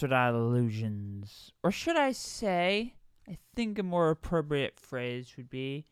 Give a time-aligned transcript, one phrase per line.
[0.00, 1.52] welcome to Illusions.
[1.62, 2.94] Or should I say,
[3.28, 5.84] I think a more appropriate phrase would be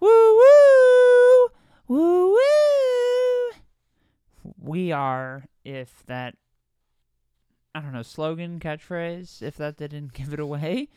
[0.00, 1.48] Woo woo!
[1.86, 3.52] Woo woo!
[4.58, 6.36] We are, if that,
[7.74, 10.88] I don't know, slogan, catchphrase, if that didn't give it away.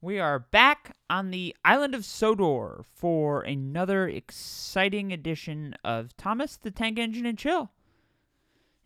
[0.00, 6.70] We are back on the island of Sodor for another exciting edition of Thomas the
[6.70, 7.70] Tank Engine and Chill.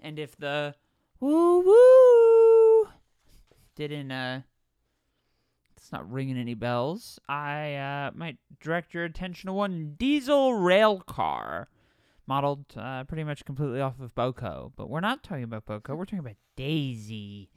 [0.00, 0.74] And if the
[1.20, 2.23] woo woo
[3.74, 4.42] didn't uh
[5.76, 11.00] it's not ringing any bells, I uh might direct your attention to one diesel rail
[11.00, 11.68] car
[12.26, 14.72] modeled uh, pretty much completely off of BoCo.
[14.76, 17.50] But we're not talking about BoCo, we're talking about Daisy.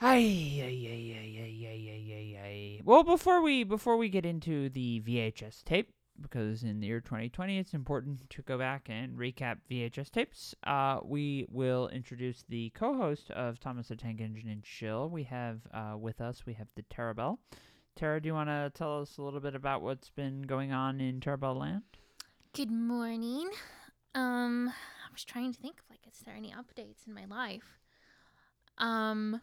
[0.00, 2.80] Ay, ay, ay, ay, ay, ay, ay, ay.
[2.84, 7.58] Well, before we before we get into the VHS tape, because in the year 2020
[7.58, 10.54] it's important to go back and recap VHS tapes.
[10.64, 15.08] Uh, we will introduce the co-host of Thomas the Tank Engine and Chill.
[15.08, 17.38] We have uh, with us we have the Terabell.
[17.96, 21.00] Tara, do you want to tell us a little bit about what's been going on
[21.00, 21.82] in Terabell Land?
[22.52, 23.48] Good morning.
[24.14, 27.78] Um, I was trying to think of like, is there any updates in my life?
[28.78, 29.40] Um,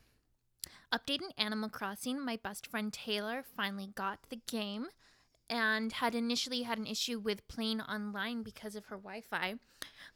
[0.93, 2.23] update in Animal Crossing.
[2.23, 4.87] My best friend Taylor finally got the game,
[5.51, 9.55] and had initially had an issue with playing online because of her Wi-Fi,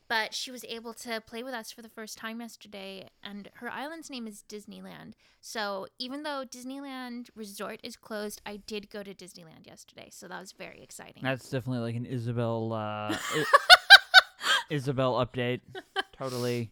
[0.08, 3.10] but she was able to play with us for the first time yesterday.
[3.22, 5.14] And her island's name is Disneyland.
[5.42, 10.40] So even though Disneyland Resort is closed, I did go to Disneyland yesterday, so that
[10.40, 11.22] was very exciting.
[11.22, 13.16] That's definitely like an Isabel uh,
[14.70, 15.62] Isabel update.
[16.18, 16.72] Totally,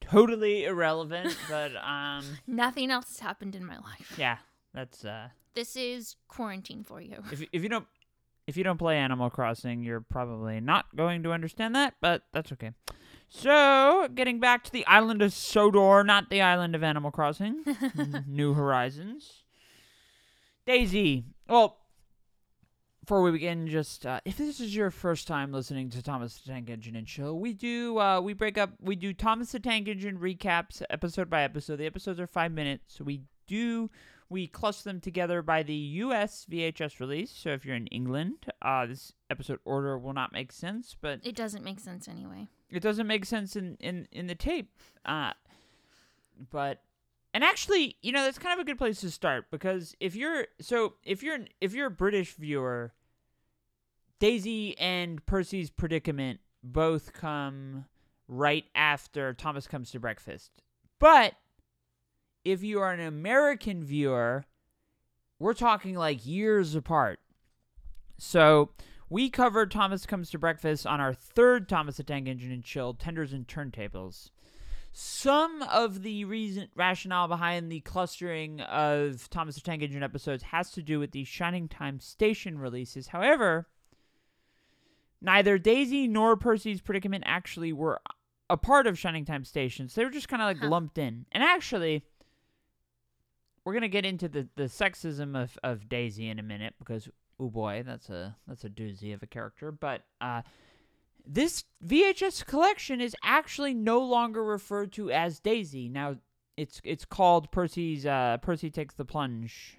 [0.00, 4.14] totally irrelevant, but um, Nothing else has happened in my life.
[4.16, 4.36] yeah,
[4.72, 5.28] that's uh.
[5.54, 7.24] This is quarantine for you.
[7.32, 7.86] if if you don't
[8.46, 12.52] if you don't play Animal Crossing, you're probably not going to understand that, but that's
[12.52, 12.72] okay.
[13.28, 17.64] So, getting back to the island of Sodor, not the island of Animal Crossing,
[18.26, 19.44] New Horizons.
[20.66, 21.24] Daisy.
[21.48, 21.78] Well,
[23.00, 26.50] before we begin, just uh, if this is your first time listening to Thomas the
[26.50, 29.88] Tank Engine and Show, we do uh, we break up we do Thomas the Tank
[29.88, 31.76] Engine recaps episode by episode.
[31.76, 33.90] The episodes are five minutes, so we do
[34.28, 36.46] we cluster them together by the U.S.
[36.50, 37.30] VHS release.
[37.30, 41.36] So if you're in England, uh, this episode order will not make sense, but It
[41.36, 42.48] doesn't make sense anyway.
[42.70, 44.70] it doesn't make sense in in in the tape.
[45.04, 45.32] Uh,
[46.50, 46.82] but
[47.32, 50.46] and actually, you know, that's kind of a good place to start because if you're
[50.60, 52.92] so if you're if you're a British viewer,
[54.20, 57.84] Daisy and Percy's predicament both come
[58.26, 60.50] right after Thomas comes to breakfast.
[60.98, 61.34] But
[62.44, 64.44] if you are an American viewer,
[65.38, 67.20] we're talking like years apart.
[68.18, 68.70] So
[69.08, 72.94] we covered Thomas Comes to Breakfast on our third Thomas the Tank Engine and Chill
[72.94, 74.30] Tenders and Turntables.
[74.92, 80.70] Some of the reason rationale behind the clustering of Thomas the Tank Engine episodes has
[80.72, 83.08] to do with the Shining Time Station releases.
[83.08, 83.66] However,
[85.20, 88.00] neither Daisy nor Percy's predicament actually were
[88.48, 90.68] a part of Shining Time Station, so they were just kind of like Huh.
[90.68, 91.26] lumped in.
[91.32, 92.04] And actually,
[93.64, 97.08] we're gonna get into the, the sexism of, of Daisy in a minute because
[97.40, 99.72] oh boy, that's a that's a doozy of a character.
[99.72, 100.42] But uh,
[101.26, 105.88] this VHS collection is actually no longer referred to as Daisy.
[105.88, 106.16] Now
[106.56, 109.78] it's it's called Percy's uh, Percy Takes the Plunge,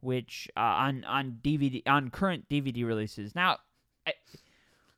[0.00, 3.34] which uh, on on DVD on current DVD releases.
[3.34, 3.58] Now,
[4.06, 4.14] I,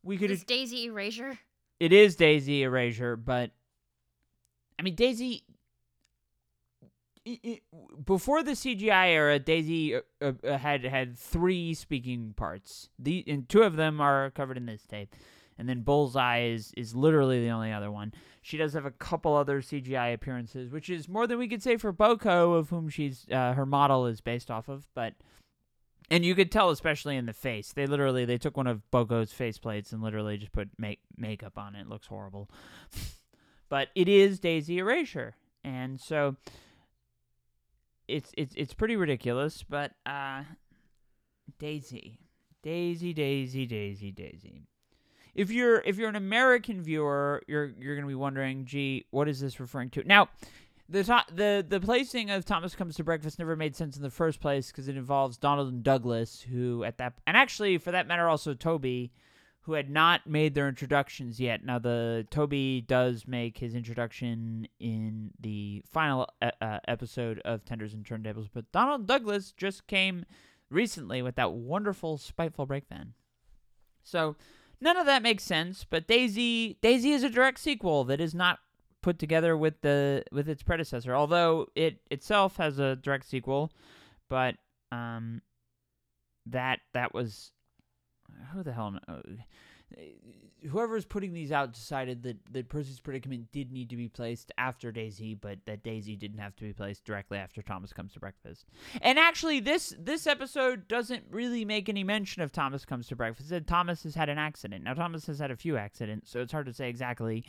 [0.02, 1.38] we could Is Daisy Erasure?
[1.80, 3.50] it is Daisy Erasure, but
[4.78, 5.44] I mean Daisy.
[8.04, 12.88] Before the CGI era, Daisy uh, uh, had had three speaking parts.
[12.98, 15.14] The and two of them are covered in this tape,
[15.56, 18.12] and then Bullseye is is literally the only other one.
[18.42, 21.76] She does have a couple other CGI appearances, which is more than we could say
[21.76, 24.88] for BoCo, of whom she's uh, her model is based off of.
[24.94, 25.14] But
[26.10, 29.32] and you could tell, especially in the face, they literally they took one of BoCo's
[29.32, 31.82] face plates and literally just put make makeup on it.
[31.82, 32.50] It looks horrible,
[33.68, 36.36] but it is Daisy Erasure, and so
[38.12, 39.64] it's it's it's pretty ridiculous.
[39.68, 40.42] But uh,
[41.58, 42.18] Daisy,
[42.62, 44.62] Daisy, Daisy, Daisy, Daisy.
[45.34, 49.40] If you're if you're an American viewer, you're you're gonna be wondering, gee, what is
[49.40, 50.04] this referring to?
[50.04, 50.28] Now,
[50.88, 54.10] the to- the the placing of Thomas Comes to Breakfast never made sense in the
[54.10, 58.06] first place because it involves Donald and Douglas, who at that and actually for that
[58.06, 59.10] matter also Toby,
[59.62, 61.64] who had not made their introductions yet.
[61.64, 67.94] Now the Toby does make his introduction in the final uh, uh, episode of Tenders
[67.94, 70.24] and Turntables, but Donald Douglas just came
[70.68, 73.14] recently with that wonderful spiteful break breakdown.
[74.02, 74.36] So
[74.80, 75.86] none of that makes sense.
[75.88, 78.58] But Daisy Daisy is a direct sequel that is not
[79.00, 81.14] put together with the with its predecessor.
[81.14, 83.72] Although it itself has a direct sequel,
[84.28, 84.56] but
[84.90, 85.42] um,
[86.46, 87.52] that that was
[88.52, 88.92] who the hell.
[89.06, 89.32] kn- Uh,
[90.70, 94.92] whoever's putting these out decided that that Percy's predicament did need to be placed after
[94.92, 98.66] Daisy, but that Daisy didn't have to be placed directly after Thomas comes to breakfast.
[99.00, 103.52] And actually, this this episode doesn't really make any mention of Thomas comes to breakfast.
[103.52, 104.84] It Thomas has had an accident.
[104.84, 107.44] Now Thomas has had a few accidents, so it's hard to say exactly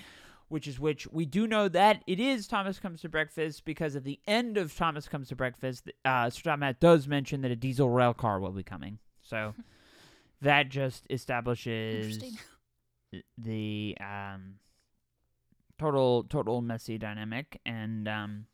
[0.49, 1.07] which is which.
[1.11, 4.75] We do know that it is Thomas comes to breakfast because at the end of
[4.75, 8.39] Thomas comes to breakfast, uh, Sir Topham Hatt does mention that a diesel rail car
[8.39, 8.99] will be coming.
[9.21, 9.55] So
[10.43, 12.19] that just establishes
[13.37, 14.55] the um
[15.79, 18.45] total total messy dynamic and um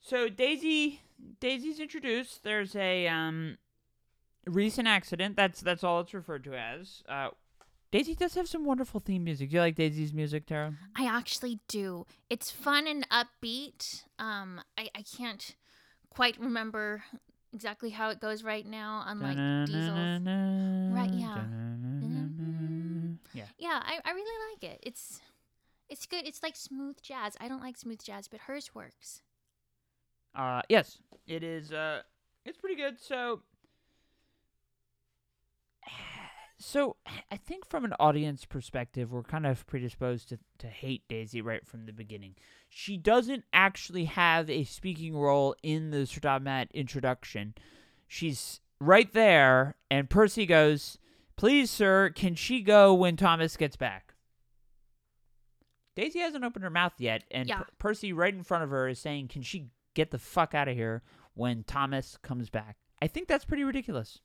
[0.00, 1.00] so Daisy
[1.40, 2.44] Daisy's introduced.
[2.44, 3.58] There's a um
[4.46, 5.36] recent accident.
[5.36, 7.02] That's that's all it's referred to as.
[7.08, 7.30] Uh
[7.90, 9.48] Daisy does have some wonderful theme music.
[9.48, 10.74] Do you like Daisy's music, Tara?
[10.94, 12.04] I actually do.
[12.28, 14.04] It's fun and upbeat.
[14.18, 15.56] Um, I, I can't
[16.10, 17.04] quite remember
[17.58, 20.20] exactly how it goes right now, unlike Diesel's.
[20.94, 21.34] Right, yeah.
[23.34, 23.44] Yeah.
[23.58, 24.78] Yeah, I, I really like it.
[24.84, 25.20] It's
[25.88, 26.24] it's good.
[26.24, 27.36] It's like smooth jazz.
[27.40, 29.22] I don't like smooth jazz, but hers works.
[30.36, 32.02] Uh yes, it is uh
[32.44, 33.00] it's pretty good.
[33.00, 33.42] So
[36.68, 36.96] so
[37.30, 41.66] I think from an audience perspective, we're kind of predisposed to, to hate Daisy right
[41.66, 42.34] from the beginning.
[42.68, 47.54] She doesn't actually have a speaking role in the Stradamat introduction.
[48.06, 50.98] She's right there, and Percy goes,
[51.36, 54.12] Please, sir, can she go when Thomas gets back?
[55.96, 57.60] Daisy hasn't opened her mouth yet, and Yeah.
[57.60, 60.68] Per- Percy, right in front of her, is saying, Can she get the fuck out
[60.68, 61.02] of here
[61.34, 62.76] when Thomas comes back?
[63.00, 64.20] I think that's pretty ridiculous.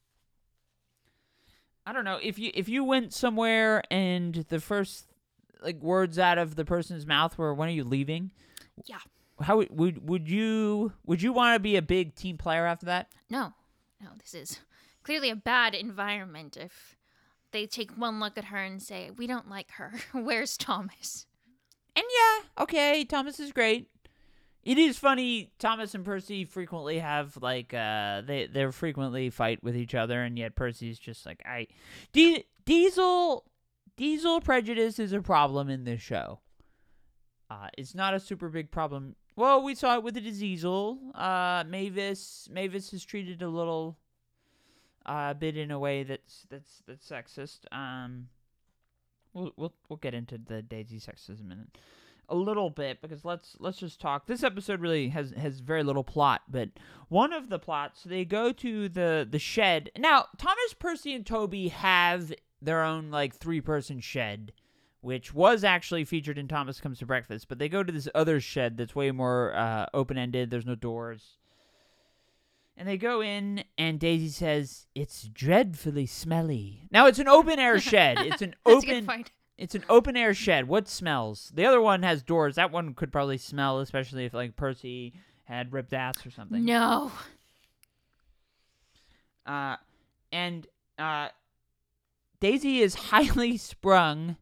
[1.86, 5.08] I don't know if you if you went somewhere and the first
[5.62, 8.32] like words out of the person's mouth were when are you leaving?
[8.86, 9.00] Yeah.
[9.42, 13.10] How would would, you would you want to be a big team player after that?
[13.30, 13.54] No,
[14.00, 14.60] no, this is
[15.04, 16.56] clearly a bad environment.
[16.56, 16.96] If
[17.52, 21.26] they take one look at her and say, "We don't like her," where's Thomas?
[21.96, 23.90] And yeah, okay, Thomas is great.
[24.64, 25.52] It is funny.
[25.60, 30.38] Thomas and Percy frequently have like uh they they frequently fight with each other, and
[30.38, 31.68] yet Percy's just like I,
[32.66, 33.46] Diesel
[33.98, 36.40] Diesel prejudice is a problem in this show.
[37.50, 39.16] Uh, it's not a super big problem.
[39.36, 40.98] Well, we saw it with the Diesel.
[41.14, 43.98] Uh, Mavis Mavis is treated a little
[45.06, 47.60] uh, bit in a way that's that's that's sexist.
[47.72, 48.30] Um,
[49.34, 51.68] we'll we'll we'll get into the Daisy sexism in
[52.30, 54.26] a little bit because let's let's just talk.
[54.26, 56.70] This episode really has has very little plot, but
[57.10, 59.92] one of the plots they go to the the shed.
[59.98, 64.54] Now Thomas, Percy, and Toby have their own like three person shed,
[65.02, 67.48] which was actually featured in Thomas Comes to Breakfast.
[67.48, 70.50] But they go to this other shed that's way more uh, open ended.
[70.50, 71.38] There's no doors.
[72.76, 76.88] And they go in, and Daisy says, It's dreadfully smelly.
[76.90, 78.18] Now, it's an open air shed.
[78.20, 79.08] It's an open.
[79.58, 80.68] It's an open air shed.
[80.68, 81.52] What smells?
[81.54, 82.56] The other one has doors.
[82.56, 85.14] That one could probably smell, especially if like Percy
[85.46, 86.66] had ripped ass or something.
[86.66, 87.12] No.
[89.46, 89.76] Uh,
[90.32, 90.68] and
[90.98, 91.30] uh,
[92.40, 94.38] Daisy is highly sprung,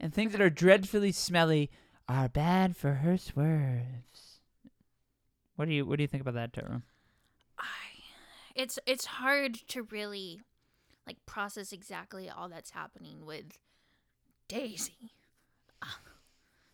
[0.00, 1.70] and things that are dreadfully smelly
[2.08, 4.40] are bad for her swerves.
[5.56, 6.82] What do you What do you think about that, Tara?
[7.58, 7.64] I,
[8.54, 10.40] it's it's hard to really
[11.06, 13.58] like process exactly all that's happening with
[14.48, 15.12] Daisy.
[15.82, 15.98] Ah,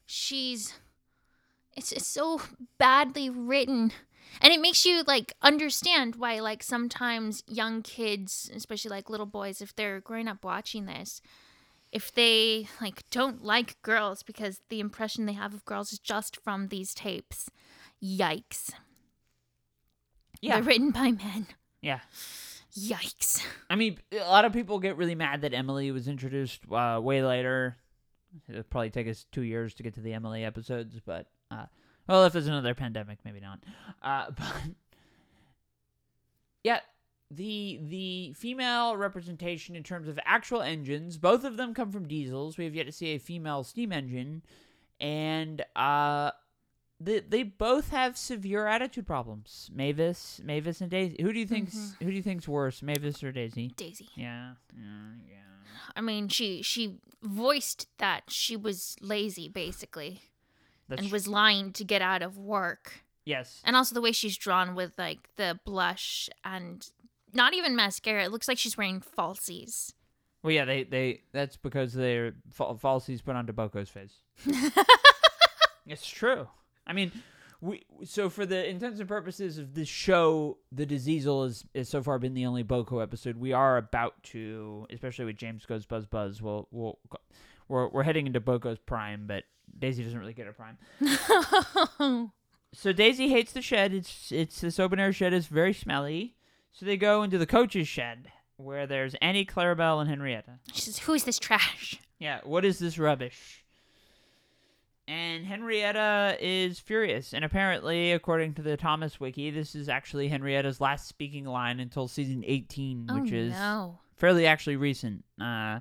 [0.06, 0.74] She's
[1.76, 2.40] it's, it's so
[2.78, 3.92] badly written
[4.42, 9.60] and it makes you like understand why like sometimes young kids especially like little boys
[9.60, 11.22] if they're growing up watching this
[11.92, 16.36] if they like don't like girls because the impression they have of girls is just
[16.42, 17.48] from these tapes
[18.02, 18.70] yikes
[20.40, 20.54] Yeah.
[20.56, 21.46] they're written by men
[21.80, 22.00] yeah.
[22.78, 23.44] Yikes.
[23.68, 27.22] I mean, a lot of people get really mad that Emily was introduced uh, way
[27.22, 27.76] later.
[28.48, 31.66] It'll probably take us two years to get to the Emily episodes, but uh,
[32.06, 33.60] well, if there's another pandemic, maybe not.
[34.02, 34.54] Uh, but
[36.62, 36.80] yeah,
[37.30, 42.58] the the female representation in terms of actual engines, both of them come from diesels.
[42.58, 44.42] We have yet to see a female steam engine,
[45.00, 46.32] and uh,
[47.00, 49.70] they they both have severe attitude problems.
[49.72, 51.16] Mavis, Mavis, and Daisy.
[51.20, 52.04] Who do you think's mm-hmm.
[52.04, 53.72] who do you think's worse, Mavis or Daisy?
[53.76, 54.08] Daisy.
[54.14, 55.36] Yeah, yeah, yeah.
[55.96, 60.22] I mean, she she voiced that she was lazy basically
[60.88, 63.04] That's and was lying to get out of work.
[63.24, 63.60] yes.
[63.64, 66.86] And also the way she's drawn with like the blush and
[67.32, 68.24] not even mascara.
[68.24, 69.94] It looks like she's wearing falsies.
[70.42, 74.14] Well, yeah, they they that's because they're fa- falsies put onto BoCo's face.
[75.90, 76.46] It's true.
[76.90, 77.12] I mean,
[77.60, 82.02] we so for the intents and purposes of this show, the Diseasel is is so
[82.02, 83.36] far been the only BoCo episode.
[83.36, 86.42] We are about to, especially with James Goes Buzz Buzz.
[86.42, 86.98] We'll we'll
[87.68, 89.44] we're we're heading into BoCo's prime, but
[89.78, 92.32] Daisy doesn't really get a prime.
[92.72, 93.92] So Daisy hates the shed.
[93.92, 95.32] It's it's this open air shed.
[95.32, 96.36] It's very smelly.
[96.72, 100.60] So they go into the coach's shed where there's Annie, Clarabelle, and Henrietta.
[100.72, 103.59] She says, "Who is this trash?" Yeah, what is this rubbish?
[105.10, 107.34] And Henrietta is furious.
[107.34, 112.06] And apparently, according to the Thomas Wiki, this is actually Henrietta's last speaking line until
[112.06, 113.98] season 18, oh which is no!
[114.14, 115.24] fairly actually recent.
[115.40, 115.80] Uh,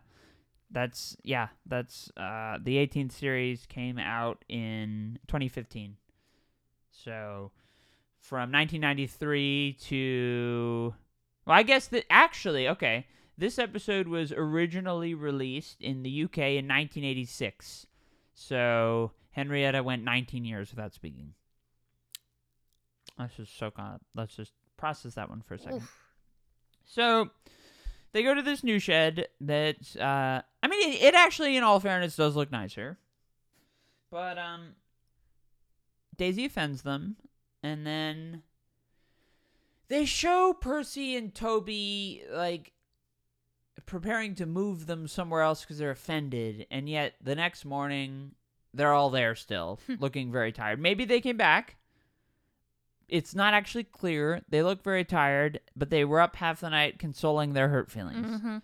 [0.72, 5.96] that's, yeah, that's, uh, the 18th series came out in 2015.
[6.90, 7.52] So
[8.18, 10.96] from 1993 to,
[11.46, 13.06] well, I guess that actually, okay,
[13.38, 17.86] this episode was originally released in the UK in 1986.
[18.40, 21.34] So Henrietta went 19 years without speaking.
[23.18, 24.00] Let's just soak on.
[24.16, 25.78] Let's just process that one for a second.
[25.80, 25.98] Oof.
[26.86, 27.32] So
[28.14, 31.82] they go to this new shed that uh I mean it, it actually in all
[31.82, 32.98] fairness does look nicer.
[34.10, 34.76] But um
[36.16, 37.18] Daisy offends them
[37.62, 38.44] and then
[39.90, 42.72] they show Percy and Toby like
[43.86, 48.32] preparing to move them somewhere else because they're offended and yet the next morning
[48.74, 50.80] they're all there still looking very tired.
[50.80, 51.76] Maybe they came back
[53.08, 54.42] it's not actually clear.
[54.50, 58.40] They look very tired, but they were up half the night consoling their hurt feelings.
[58.42, 58.58] hmm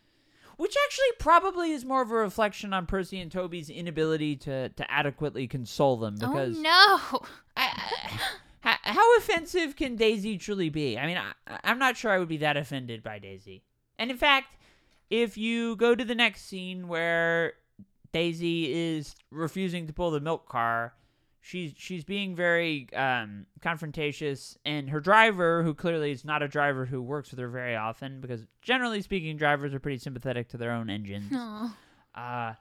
[0.58, 4.92] Which actually probably is more of a reflection on Percy and Toby's inability to, to
[4.92, 7.20] adequately console them because oh no!
[7.58, 8.20] I, I-
[8.62, 10.98] how, how offensive can Daisy truly be?
[10.98, 13.64] I mean, I, I'm not sure I would be that offended by Daisy.
[14.00, 14.56] And in fact,
[15.10, 17.54] if you go to the next scene where
[18.12, 20.94] Daisy is refusing to pull the milk car,
[21.42, 26.86] she's she's being very um, confrontatious, and her driver, who clearly is not a driver
[26.86, 30.72] who works with her very often, because generally speaking, drivers are pretty sympathetic to their
[30.72, 31.32] own engines.
[32.14, 32.54] Uh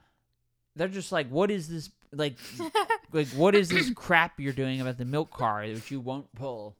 [0.76, 2.36] they're just like what is this like
[3.12, 6.76] like what is this crap you're doing about the milk car which you won't pull?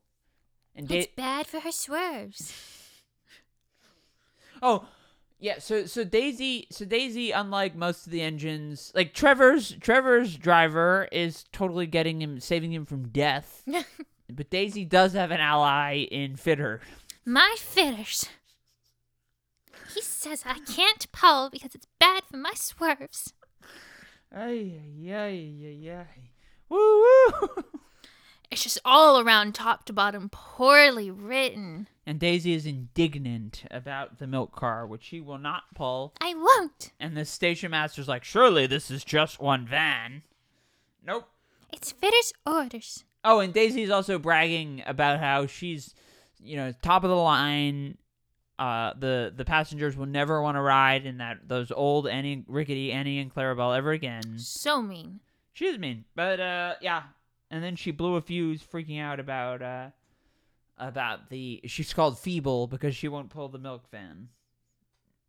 [0.74, 2.52] And it's da- bad for her swerves.
[4.62, 4.88] oh
[5.44, 11.06] yeah so so daisy so daisy unlike most of the engines like trevor's trevor's driver
[11.12, 13.62] is totally getting him saving him from death.
[14.26, 16.80] But daisy does have an ally in fitter.
[17.26, 18.26] My fitters.
[19.94, 23.34] He says I can't pull because it's bad for my swerves.
[24.34, 26.30] ay ay ay ay ay.
[26.70, 27.48] Woo woo
[28.54, 31.88] It's just all around, top to bottom, poorly written.
[32.06, 36.92] and daisy is indignant about the milk car which she will not pull I won't.
[37.00, 40.22] And the station master's like, surely this is just one van.
[41.04, 41.28] Nope.
[41.72, 43.02] It's fitters' orders.
[43.24, 45.92] Oh, and Daisy's also bragging about how she's,
[46.40, 47.98] you know, top of the line.
[48.56, 52.92] Uh, the the passengers will never want to ride in that those old Annie, rickety
[52.92, 54.38] Annie and Clarabelle ever again.
[54.38, 55.18] So mean.
[55.52, 57.02] She is mean, but uh, yeah.
[57.54, 59.90] And then she blew a fuse, freaking out about uh,
[60.76, 64.30] about the she's called feeble because she won't pull the milk van.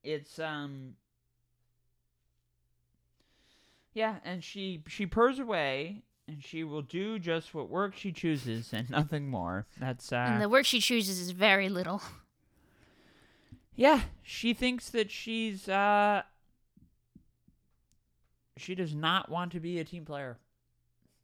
[0.03, 0.95] It's um.
[3.93, 8.73] Yeah, and she she purrs away, and she will do just what work she chooses
[8.73, 9.67] and nothing more.
[9.79, 10.15] That's uh.
[10.27, 12.01] and the work she chooses is very little.
[13.77, 16.21] Yeah, she thinks that she's uh
[18.55, 20.37] she does not want to be a team player.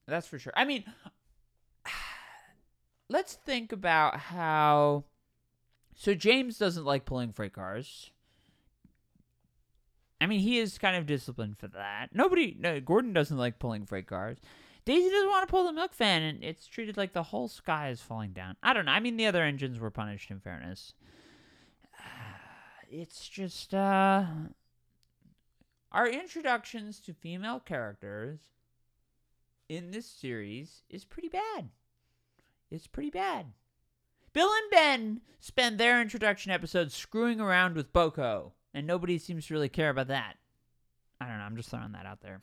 [0.08, 0.54] That's for sure.
[0.56, 0.84] I mean,
[3.10, 5.06] let's think about how
[5.96, 8.12] so James doesn't like pulling freight cars.
[10.20, 12.10] I mean, he is kind of disciplined for that.
[12.14, 14.38] Nobody no, Gordon doesn't like pulling freight cars.
[14.84, 17.90] Daisy doesn't want to pull the milk fan and it's treated like the whole sky
[17.90, 18.56] is falling down.
[18.64, 18.92] I don't know.
[18.92, 20.94] I mean, the other engines were punished in fairness
[22.90, 24.26] it's just uh
[25.92, 28.40] our introductions to female characters
[29.72, 31.70] in this series is pretty bad.
[32.70, 33.46] It's pretty bad.
[34.34, 39.54] Bill and Ben spend their introduction episode screwing around with BoCo, and nobody seems to
[39.54, 40.34] really care about that.
[41.22, 41.46] I don't know.
[41.46, 42.42] I'm just throwing that out there.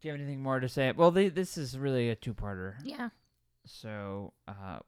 [0.00, 0.90] Do you have anything more to say?
[0.92, 2.76] Well, they, this is really a two-parter.
[2.82, 3.10] Yeah.
[3.66, 4.78] So, uh,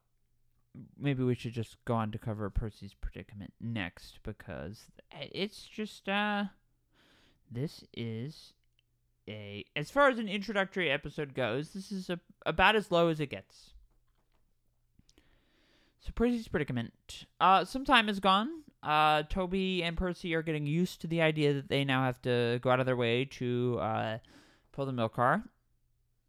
[0.97, 6.45] maybe we should just go on to cover Percy's predicament next because it's just, uh,
[7.51, 8.53] this is
[9.27, 13.19] a, as far as an introductory episode goes, this is a, about as low as
[13.19, 13.71] it gets.
[15.99, 17.25] So, Percy's predicament.
[17.41, 18.61] Uh, some time has gone.
[18.83, 22.59] Uh, Toby and Percy are getting used to the idea that they now have to
[22.61, 24.17] go out of their way to, uh,
[24.71, 25.43] pull the milk car.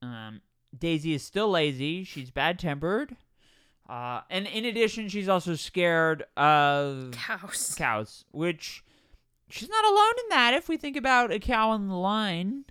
[0.00, 0.40] Um,
[0.76, 2.04] Daisy is still lazy.
[2.04, 3.16] She's bad tempered.
[3.88, 7.74] Uh, and in addition, she's also scared of Cows.
[7.76, 8.82] cows, which
[9.48, 10.54] she's not alone in that.
[10.54, 12.64] If we think about a cow on the line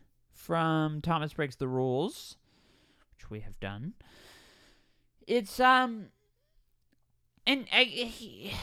[0.46, 2.38] from Thomas Breaks the Rules,
[3.14, 3.94] which we have done,
[5.28, 6.08] it's um,
[7.48, 8.54] and I,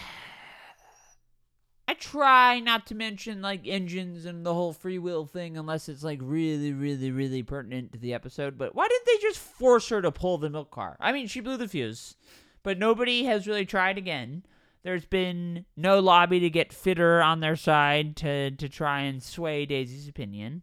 [1.88, 6.02] I try not to mention like engines and the whole free will thing unless it's
[6.04, 8.56] like really, really, really pertinent to the episode.
[8.56, 10.96] But why didn't they just force her to pull the milk car?
[11.00, 12.16] I mean, she blew the fuse,
[12.62, 14.44] but nobody has really tried again.
[14.84, 19.64] There's been no lobby to get fitter on their side to to try and sway
[19.66, 20.62] Daisy's opinion.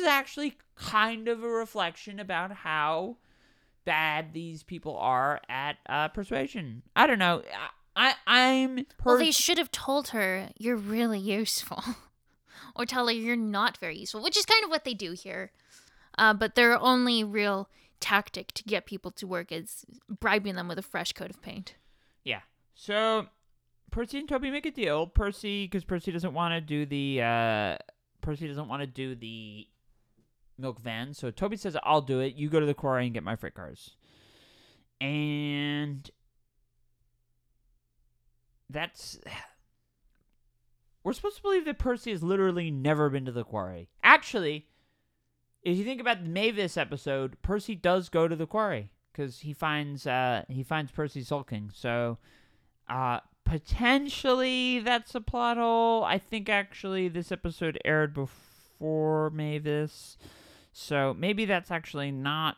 [0.00, 3.16] I think this is actually kind of a reflection about how
[3.84, 6.82] bad these people are at uh, persuasion.
[6.96, 7.42] I don't know.
[7.96, 11.82] I, I I'm Well, they should have told her you're really useful,
[12.76, 15.52] or tell her you're not very useful, which is kind of what they do here.
[16.18, 17.68] Uh, but their only real
[18.00, 21.74] tactic to get people to work is bribing them with a fresh coat of paint.
[22.24, 22.40] Yeah.
[22.74, 23.26] So
[23.90, 25.06] Percy and Toby make a deal.
[25.06, 27.76] Percy, because Percy doesn't want to do the uh,
[28.20, 29.66] Percy doesn't want to do the
[30.60, 31.14] milk van.
[31.14, 32.34] So Toby says, "I'll do it.
[32.34, 33.96] You go to the quarry and get my freight cars."
[35.00, 36.10] And
[38.68, 39.18] that's
[41.04, 43.88] we're supposed to believe that Percy has literally never been to the quarry.
[44.02, 44.66] Actually,
[45.62, 49.52] if you think about the Mavis episode, Percy does go to the quarry because he
[49.52, 51.70] finds uh, he finds Percy sulking.
[51.74, 52.18] So
[52.88, 56.04] uh, potentially that's a plot hole.
[56.04, 60.16] I think actually this episode aired before Mavis,
[60.72, 62.56] so maybe that's actually not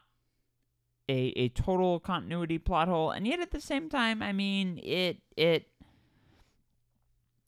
[1.08, 3.10] a a total continuity plot hole.
[3.10, 5.68] And yet at the same time, I mean it it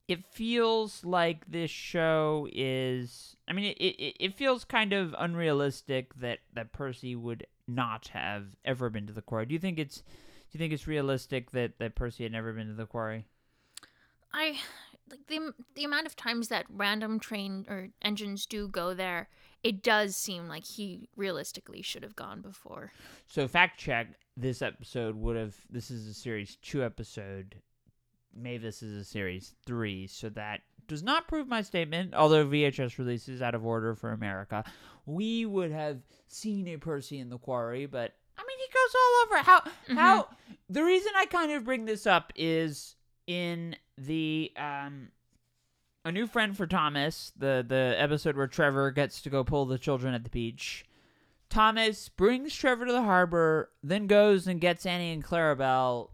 [0.06, 6.14] it feels like this show is i mean it, it, it feels kind of unrealistic
[6.14, 10.00] that that percy would not have ever been to the quarry do you think it's
[10.00, 10.02] do
[10.52, 13.24] you think it's realistic that that percy had never been to the quarry
[14.34, 14.58] I
[15.08, 19.28] like the the amount of times that random train or engines do go there.
[19.64, 22.92] It does seem like he realistically should have gone before.
[23.26, 27.56] so fact check this episode would have this is a series two episode
[28.36, 30.06] mavis is a series three.
[30.06, 34.64] So that does not prove my statement although vhs releases out of order for america.
[35.06, 35.98] We would have
[36.28, 39.42] seen a percy in the quarry but i mean he goes all over.
[39.42, 39.62] How
[39.96, 40.28] how
[40.68, 42.96] the reason i kind of bring this up is
[43.26, 45.08] in the um
[46.04, 49.78] a new friend for thomas the the episode where trevor gets to go pull the
[49.78, 50.84] children at the beach.
[51.50, 56.10] Thomas brings trevor to the harbor then goes and gets annie and clarabelle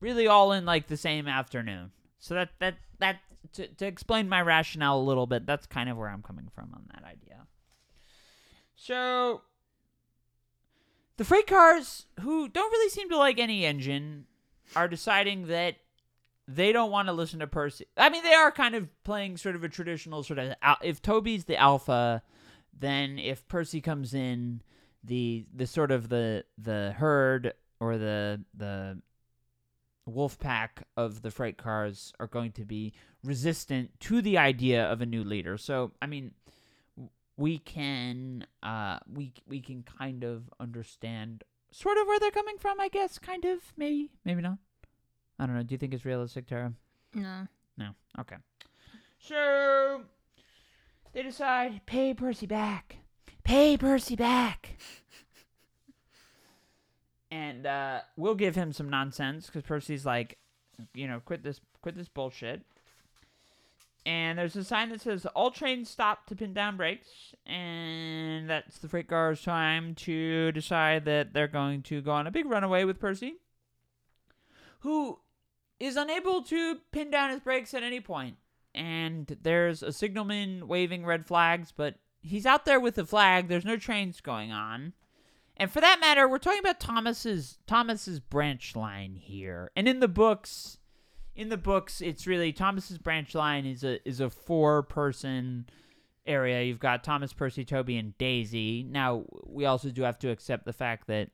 [0.00, 1.90] really all in like the same afternoon.
[2.18, 3.20] So that that that
[3.54, 6.72] to, to explain my rationale a little bit that's kind of where i'm coming from
[6.74, 7.46] on that idea.
[8.74, 9.42] So
[11.16, 14.24] the freight cars who don't really seem to like any engine
[14.74, 15.76] are deciding that
[16.52, 17.86] they don't want to listen to Percy.
[17.96, 21.44] I mean, they are kind of playing sort of a traditional sort of if Toby's
[21.44, 22.22] the alpha,
[22.78, 24.62] then if Percy comes in,
[25.04, 29.00] the the sort of the the herd or the the
[30.06, 35.00] wolf pack of the freight cars are going to be resistant to the idea of
[35.00, 35.56] a new leader.
[35.56, 36.32] So, I mean,
[37.36, 42.80] we can uh we we can kind of understand sort of where they're coming from,
[42.80, 44.58] I guess, kind of, maybe, maybe not.
[45.40, 45.62] I don't know.
[45.62, 46.74] Do you think it's realistic, Tara?
[47.14, 47.46] No.
[47.78, 47.88] No.
[48.18, 48.36] Okay.
[49.18, 50.02] So
[51.14, 52.98] they decide pay Percy back.
[53.42, 54.76] Pay Percy back.
[57.30, 60.36] and uh, we'll give him some nonsense because Percy's like,
[60.92, 62.60] you know, quit this, quit this bullshit.
[64.04, 67.08] And there's a sign that says all trains stop to pin down brakes,
[67.46, 72.30] and that's the freight car's time to decide that they're going to go on a
[72.30, 73.34] big runaway with Percy,
[74.80, 75.18] who
[75.80, 78.36] is unable to pin down his brakes at any point.
[78.74, 83.48] And there's a signalman waving red flags, but he's out there with the flag.
[83.48, 84.92] There's no trains going on.
[85.56, 89.70] And for that matter, we're talking about Thomas's Thomas's branch line here.
[89.74, 90.78] And in the books,
[91.34, 95.66] in the books, it's really Thomas's branch line is a is a four person
[96.26, 96.62] area.
[96.62, 98.84] You've got Thomas, Percy, Toby, and Daisy.
[98.84, 101.30] Now we also do have to accept the fact that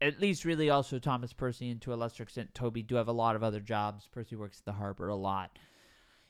[0.00, 3.12] at least really also Thomas Percy and to a lesser extent Toby do have a
[3.12, 4.08] lot of other jobs.
[4.10, 5.58] Percy works at the harbor a lot.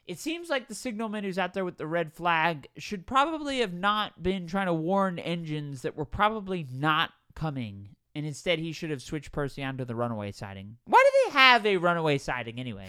[0.06, 3.72] It seems like the signalman who's out there with the red flag should probably have
[3.72, 7.88] not been trying to warn engines that were probably not coming.
[8.14, 10.76] And instead he should have switched Percy onto the runaway siding.
[10.86, 12.86] Why do they have a runaway siding anyway?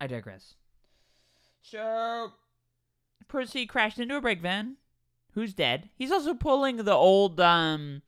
[0.00, 0.54] I digress.
[1.62, 2.32] So
[3.26, 4.76] Percy crashed into a brake van
[5.32, 5.88] who's dead.
[5.96, 8.02] He's also pulling the old um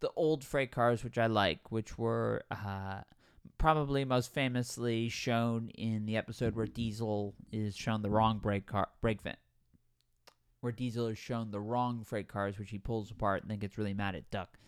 [0.00, 3.00] the old freight cars which I like, which were uh
[3.58, 8.88] probably most famously shown in the episode where Diesel is shown the wrong brake car
[9.00, 9.38] brake vent.
[10.60, 13.78] Where Diesel is shown the wrong freight cars which he pulls apart and then gets
[13.78, 14.58] really mad at Duck.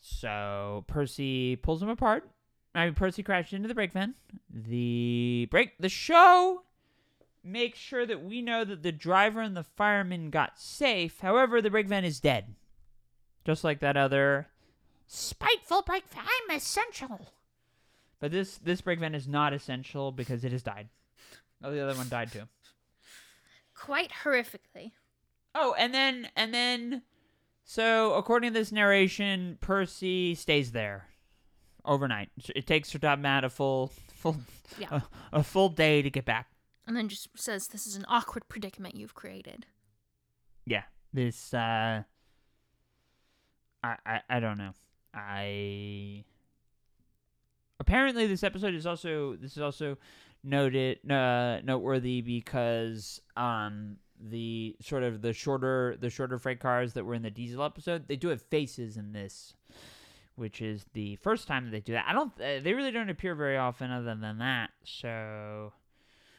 [0.00, 2.28] So Percy pulls them apart.
[2.74, 4.14] I mean Percy crashed into the brake van.
[4.50, 6.62] The brake the show
[7.42, 11.20] makes sure that we know that the driver and the fireman got safe.
[11.20, 12.54] However, the brake van is dead.
[13.44, 14.48] Just like that other
[15.06, 16.24] spiteful brake van.
[16.50, 17.28] I'm essential.
[18.20, 20.88] But this this brake van is not essential because it has died.
[21.62, 22.42] Oh, the other one died too.
[23.74, 24.92] Quite horrifically.
[25.54, 27.02] Oh, and then and then
[27.64, 31.08] so according to this narration, Percy stays there
[31.84, 32.30] overnight.
[32.54, 34.36] It takes Sir Topham Hatt a full full
[34.78, 35.00] Yeah.
[35.32, 36.48] a, a full day to get back.
[36.86, 39.66] And then just says, This is an awkward predicament you've created.
[40.66, 40.84] Yeah.
[41.12, 42.04] This uh
[43.84, 44.72] I I, I don't know.
[45.12, 46.24] I
[47.78, 49.98] apparently this episode is also this is also
[50.42, 57.04] noted uh noteworthy because um the sort of the shorter the shorter freight cars that
[57.04, 59.54] were in the diesel episode they do have faces in this
[60.36, 62.06] which is the first time that they do that.
[62.08, 64.70] I don't uh, they really don't appear very often other than that.
[64.82, 65.72] So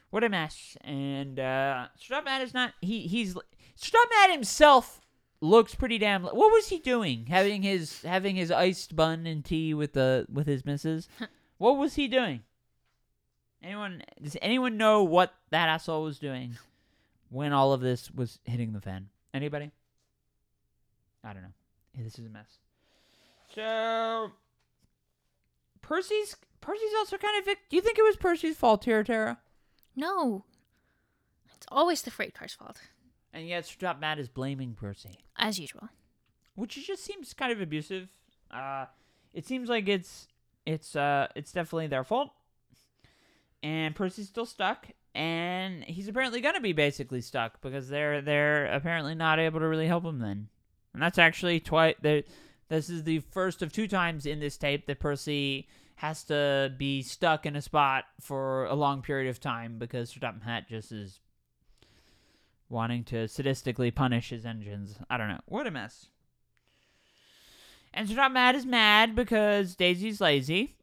[0.09, 0.77] what a mess.
[0.81, 3.35] And uh Strutman is not he he's
[3.79, 5.01] Strutman himself
[5.41, 7.25] looks pretty damn what was he doing?
[7.27, 11.07] Having his having his iced bun and tea with the with his missus?
[11.57, 12.43] What was he doing?
[13.63, 16.57] Anyone does anyone know what that asshole was doing
[17.29, 19.07] when all of this was hitting the fan?
[19.33, 19.71] Anybody?
[21.23, 21.53] I don't know.
[21.97, 22.59] Yeah, this is a mess.
[23.53, 24.31] So
[25.81, 29.39] percy's percy's also kind of vic- do you think it was percy's fault here tara?
[29.95, 30.43] No.
[31.55, 32.81] It's always the freight car's fault,
[33.35, 35.89] and yet Sir Topham Hatt is blaming percy as usual.
[36.55, 38.07] which just seems kind of abusive.
[38.49, 38.85] Uh,
[39.33, 40.27] it seems like it's
[40.65, 42.31] it's uh it's definitely their fault.
[43.61, 49.15] And Percy's still stuck, and he's apparently gonna be basically stuck because they're they're apparently
[49.15, 50.47] not able to really help him then.
[50.93, 51.95] And that's actually twice.
[52.01, 55.67] This is the first of two times in this tape that Percy
[55.97, 60.19] has to be stuck in a spot for a long period of time because Sir
[60.19, 61.19] Topham Hatt just is
[62.69, 64.97] wanting to sadistically punish his engines.
[65.09, 65.41] I don't know.
[65.45, 66.07] What a mess.
[67.93, 70.75] And Sir Topham Hatt is mad because Daisy's lazy.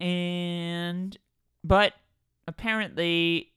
[0.00, 1.16] And
[1.64, 1.94] but
[2.46, 3.52] apparently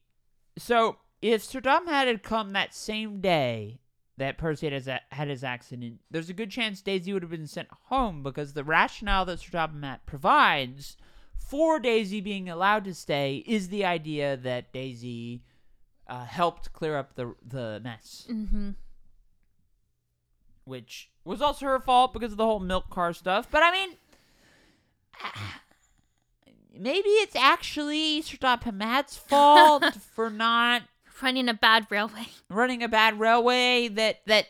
[0.58, 3.80] so if Sir Hatt had come that same day
[4.18, 7.48] that Percy had his, had his accident, there's a good chance Daisy would have been
[7.48, 10.98] sent home because the rationale that Sir Topham Hatt provides
[11.38, 15.44] for Daisy being allowed to stay is the idea that Daisy
[16.12, 18.72] uh, helped clear up the the mess, Mm-hmm.
[20.66, 23.48] which was also her fault because of the whole milk car stuff.
[23.50, 23.90] But I mean,
[26.78, 28.82] maybe it's actually Sir Topham
[29.28, 30.84] fault for not
[31.22, 32.26] Running a bad railway.
[32.50, 34.48] running a bad railway that that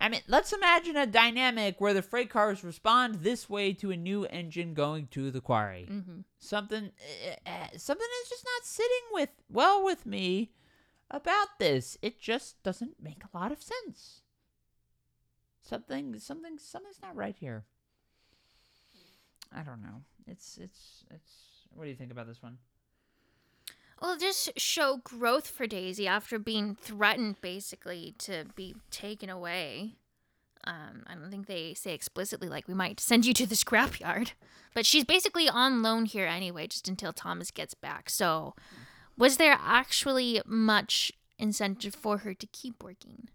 [0.00, 3.96] I mean, let's imagine a dynamic where the freight cars respond this way to a
[3.96, 5.88] new engine going to the quarry.
[5.90, 6.20] Mm-hmm.
[6.38, 6.90] Something
[7.46, 10.50] uh, something is just not sitting with well with me
[11.10, 11.96] about this.
[12.02, 14.22] It just doesn't make a lot of sense.
[15.62, 17.64] Something something something's not right here.
[19.54, 20.02] I don't know.
[20.26, 22.58] It's it's it's what do you think about this one?
[24.00, 29.96] Well, just show growth for Daisy after being threatened, basically, to be taken away.
[30.64, 34.32] Um, I don't think they say explicitly, like, we might send you to the scrapyard.
[34.72, 38.08] But she's basically on loan here anyway, just until Thomas gets back.
[38.08, 38.54] So,
[39.18, 43.28] was there actually much incentive for her to keep working?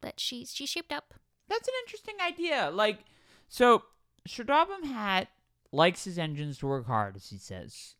[0.00, 1.14] But she's she shaped up.
[1.48, 2.70] That's an interesting idea.
[2.72, 3.00] Like,
[3.48, 3.82] so
[4.26, 4.44] Sir
[4.84, 5.28] Hatt
[5.72, 7.96] likes his engines to work hard, as he says.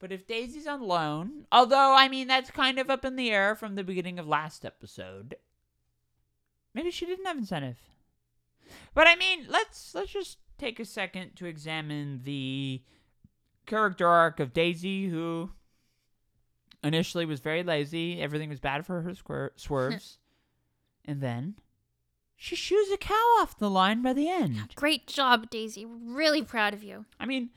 [0.00, 3.54] But if Daisy's on loan, although I mean that's kind of up in the air
[3.54, 5.36] from the beginning of last episode,
[6.74, 7.78] maybe she didn't have incentive.
[8.94, 12.82] But I mean, let's let's just take a second to examine the
[13.68, 15.50] character arc of Daisy, who
[16.82, 18.20] initially was very lazy.
[18.20, 20.18] Everything was bad for her squir- swerves,
[21.04, 21.54] and then
[22.36, 24.74] she shoos a cow off the line by the end.
[24.74, 25.84] Great job, Daisy.
[25.84, 27.04] Really proud of you.
[27.20, 27.50] I mean,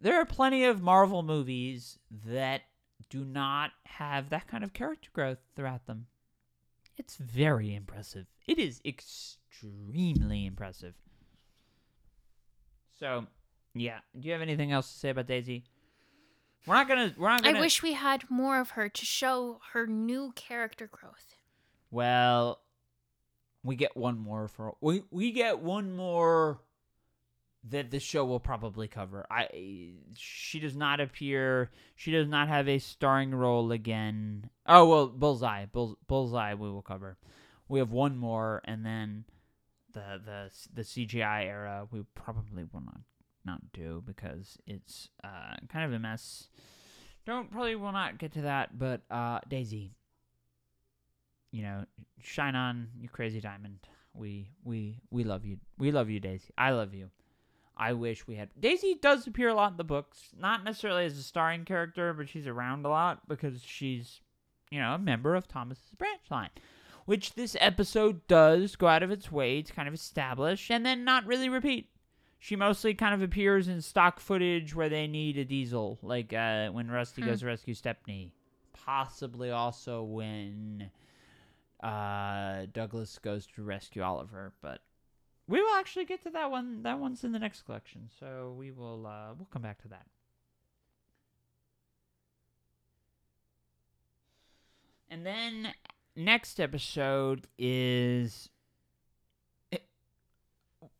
[0.00, 2.62] there are plenty of Marvel movies that
[3.08, 6.06] do not have that kind of character growth throughout them.
[6.96, 8.26] It's very impressive.
[8.46, 10.94] It is extremely impressive.
[12.98, 13.26] So,
[13.80, 13.98] yeah.
[14.18, 15.64] Do you have anything else to say about Daisy?
[16.66, 17.14] We're not gonna.
[17.16, 17.58] We're not gonna.
[17.58, 21.36] I wish we had more of her to show her new character growth.
[21.90, 22.60] Well,
[23.62, 26.60] we get one more for we we get one more
[27.68, 29.26] that the show will probably cover.
[29.30, 31.70] I she does not appear.
[31.94, 34.50] She does not have a starring role again.
[34.66, 35.66] Oh well, Bullseye.
[35.66, 37.16] Bull, Bullseye we will cover.
[37.68, 39.24] We have one more, and then
[39.92, 43.00] the the the CGI era we probably will not
[43.46, 46.48] not do because it's uh kind of a mess.
[47.24, 49.92] Don't probably will not get to that, but uh Daisy.
[51.52, 51.84] You know,
[52.20, 53.78] shine on, you crazy diamond.
[54.14, 55.58] We we we love you.
[55.78, 56.50] We love you, Daisy.
[56.58, 57.10] I love you.
[57.76, 58.48] I wish we had.
[58.58, 62.28] Daisy does appear a lot in the books, not necessarily as a starring character, but
[62.28, 64.20] she's around a lot because she's,
[64.70, 66.48] you know, a member of Thomas's branch line,
[67.04, 71.04] which this episode does go out of its way to kind of establish and then
[71.04, 71.90] not really repeat.
[72.38, 76.68] She mostly kind of appears in stock footage where they need a diesel, like uh,
[76.68, 77.28] when Rusty Hmm.
[77.28, 78.32] goes to rescue Stepney.
[78.72, 80.90] Possibly also when
[81.82, 84.80] uh, Douglas goes to rescue Oliver, but
[85.48, 86.82] we will actually get to that one.
[86.82, 90.06] That one's in the next collection, so we will uh, we'll come back to that.
[95.08, 95.72] And then
[96.14, 98.50] next episode is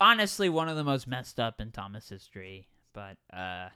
[0.00, 3.68] honestly one of the most messed up in Thomas history, but uh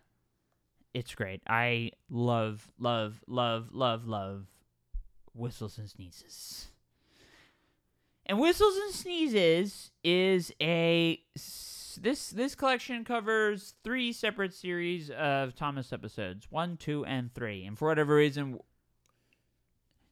[0.92, 1.42] it's great.
[1.46, 4.46] I love love love love love
[5.35, 6.70] whistles and sneezes.
[8.30, 11.20] And Whistles and Sneezes is a
[12.00, 17.64] this this collection covers three separate series of Thomas episodes, one, two, and three.
[17.64, 18.61] And for whatever reason,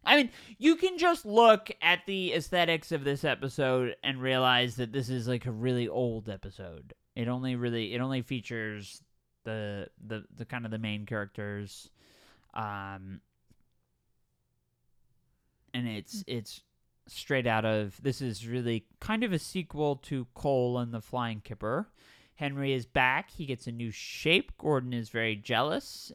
[0.05, 4.93] I mean, you can just look at the aesthetics of this episode and realize that
[4.93, 6.95] this is like a really old episode.
[7.15, 9.03] It only really it only features
[9.45, 11.91] the the the kind of the main characters,
[12.55, 13.21] um,
[15.75, 16.63] and it's it's
[17.09, 21.41] straight out of this is really kind of a sequel to Coal and the Flying
[21.41, 21.89] Kipper.
[22.35, 23.31] Henry is back.
[23.31, 24.53] He gets a new shape.
[24.59, 26.13] Gordon is very jealous.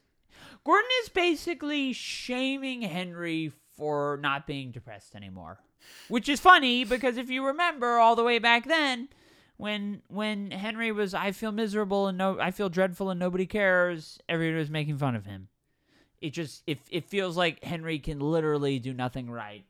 [0.63, 5.59] Gordon is basically shaming Henry for not being depressed anymore.
[6.07, 9.09] Which is funny because if you remember all the way back then
[9.57, 14.19] when when Henry was I feel miserable and no I feel dreadful and nobody cares,
[14.27, 15.49] everyone was making fun of him.
[16.21, 19.65] It just it, it feels like Henry can literally do nothing right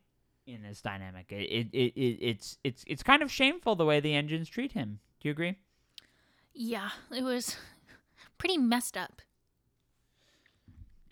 [0.46, 1.26] in this dynamic.
[1.30, 4.72] It, it, it, it it's it's it's kind of shameful the way the engines treat
[4.72, 5.00] him.
[5.20, 5.56] Do you agree?
[6.52, 7.56] Yeah, it was
[8.38, 9.20] pretty messed up.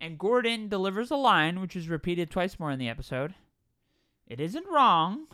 [0.02, 3.34] And Gordon delivers a line which is repeated twice more in the episode.
[4.26, 5.28] It isn't wrong,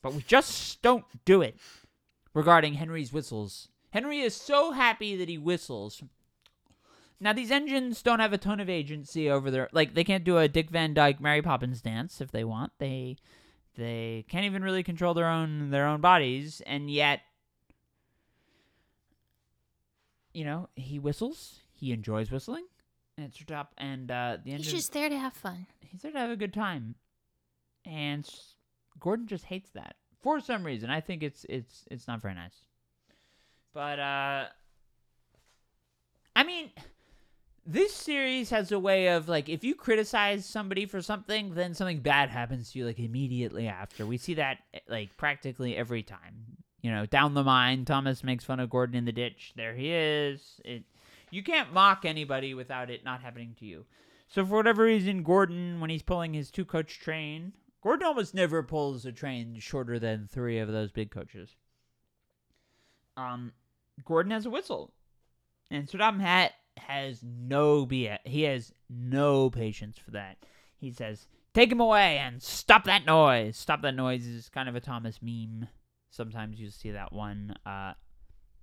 [0.00, 1.56] but we just don't do it.
[2.32, 3.68] Regarding Henry's whistles.
[3.90, 6.02] Henry is so happy that he whistles.
[7.20, 10.38] Now these engines don't have a ton of agency over their like they can't do
[10.38, 12.72] a Dick Van Dyke Mary Poppins dance if they want.
[12.78, 13.16] They
[13.74, 17.20] they can't even really control their own their own bodies and yet
[20.34, 21.60] you know, he whistles.
[21.72, 22.66] He enjoys whistling.
[23.16, 25.66] And it's top and uh the He's just there to have fun.
[25.80, 26.96] he's there to have a good time,
[27.86, 28.28] and
[29.00, 30.90] Gordon just hates that for some reason.
[30.90, 32.62] I think it's it's it's not very nice.
[33.72, 34.44] But uh,
[36.34, 36.70] I mean,
[37.64, 42.00] this series has a way of like if you criticize somebody for something, then something
[42.00, 44.04] bad happens to you like immediately after.
[44.04, 46.58] We see that eh, like practically every time.
[46.82, 49.54] You know, down the mine, Thomas makes fun of Gordon in the ditch.
[49.56, 50.60] There he is.
[50.64, 50.84] It
[51.30, 53.86] you can't mock anybody without it not happening to you.
[54.28, 58.62] So for whatever reason, Gordon, when he's pulling his two coach train, Gordon almost never
[58.62, 61.54] pulls a train shorter than three of those big coaches.
[63.16, 63.52] Um,
[64.04, 64.92] Gordon has a whistle,
[65.70, 68.18] and Topham Hatt has no BS.
[68.24, 70.38] He has no patience for that.
[70.76, 74.74] He says, "Take him away and stop that noise." Stop that noise is kind of
[74.74, 75.68] a Thomas meme.
[76.10, 77.54] Sometimes you see that one.
[77.64, 77.94] Uh,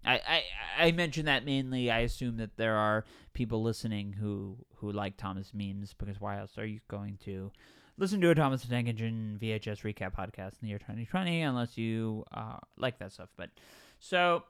[0.06, 0.44] I, I
[0.86, 1.90] I mention that mainly.
[1.90, 6.58] I assume that there are people listening who who like Thomas memes because why else
[6.58, 7.52] are you going to
[7.98, 11.78] listen to a Thomas the Tank Engine VHS recap podcast in the year 2020 unless
[11.78, 13.30] you uh, like that stuff?
[13.38, 13.50] But
[14.00, 14.44] so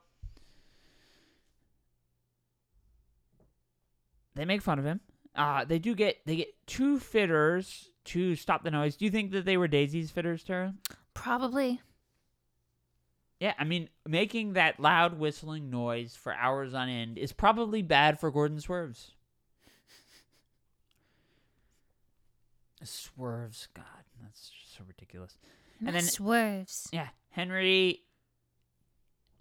[4.36, 5.00] they make fun of him.
[5.36, 8.96] Uh, they do get they get two fitters to stop the noise.
[8.96, 10.74] Do you think that they were Daisy's fitters, Tara?
[11.14, 11.82] Probably.
[13.44, 18.18] Yeah, I mean, making that loud whistling noise for hours on end is probably bad
[18.18, 19.12] for Gordon Swerves.
[22.86, 23.84] Swerves, God,
[24.22, 25.38] that's just so ridiculous.
[25.80, 26.88] And And then swerves.
[26.94, 28.04] Yeah, Henry,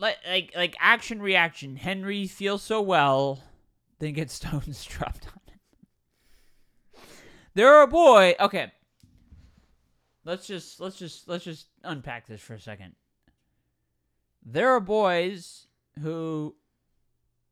[0.00, 1.76] like like like action reaction.
[1.76, 3.38] Henry feels so well,
[4.00, 7.02] then gets stones dropped on him.
[7.54, 8.34] There are a boy.
[8.40, 8.72] Okay.
[10.24, 12.96] let's just let's just let's just unpack this for a second.
[14.44, 15.66] There are boys
[16.00, 16.56] who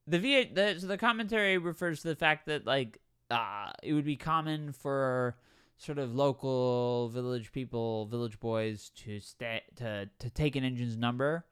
[0.07, 2.99] the V the so the commentary refers to the fact that like
[3.31, 5.37] uh it would be common for
[5.77, 11.45] sort of local village people, village boys to stay to to take an engine's number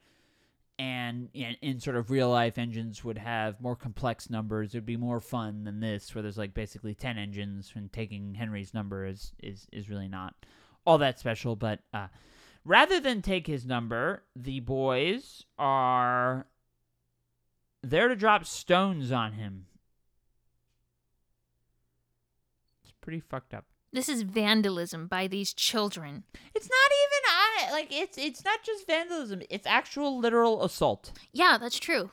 [0.79, 4.75] and in, in sort of real life engines would have more complex numbers.
[4.75, 8.35] It would be more fun than this, where there's like basically ten engines, and taking
[8.35, 10.35] Henry's number is is is really not
[10.87, 11.57] all that special.
[11.57, 12.09] But uh,
[12.69, 16.47] rather than take his number, the boys are
[17.83, 19.65] there to drop stones on him.
[22.83, 23.65] It's pretty fucked up.
[23.91, 26.25] This is vandalism by these children.
[26.55, 27.73] It's not even on it.
[27.73, 29.41] Like it's it's not just vandalism.
[29.49, 31.13] It's actual literal assault.
[31.33, 32.11] Yeah, that's true.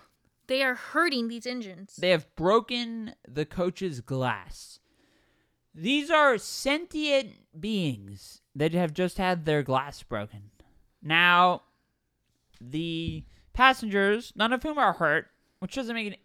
[0.48, 1.98] They are hurting these engines.
[1.98, 4.80] They have broken the coach's glass.
[5.74, 10.52] These are sentient beings that have just had their glass broken.
[11.02, 11.64] Now,
[12.62, 15.28] the passengers, none of whom are hurt,
[15.60, 16.20] which doesn't make any.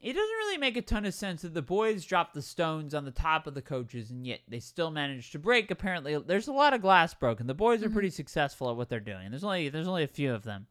[0.00, 3.04] It doesn't really make a ton of sense that the boys dropped the stones on
[3.04, 5.68] the top of the coaches and yet they still managed to break.
[5.70, 7.48] Apparently, there's a lot of glass broken.
[7.48, 8.14] The boys are pretty mm-hmm.
[8.14, 9.30] successful at what they're doing.
[9.30, 10.66] There's only there's only a few of them.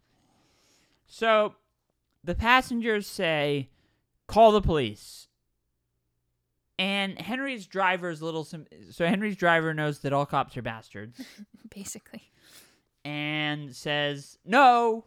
[1.06, 1.56] So,
[2.24, 3.70] the passengers say,
[4.28, 5.28] "Call the police."
[6.78, 11.22] And Henry's driver's little sim- so Henry's driver knows that all cops are bastards
[11.74, 12.32] Basically.
[13.06, 15.06] and says, "No,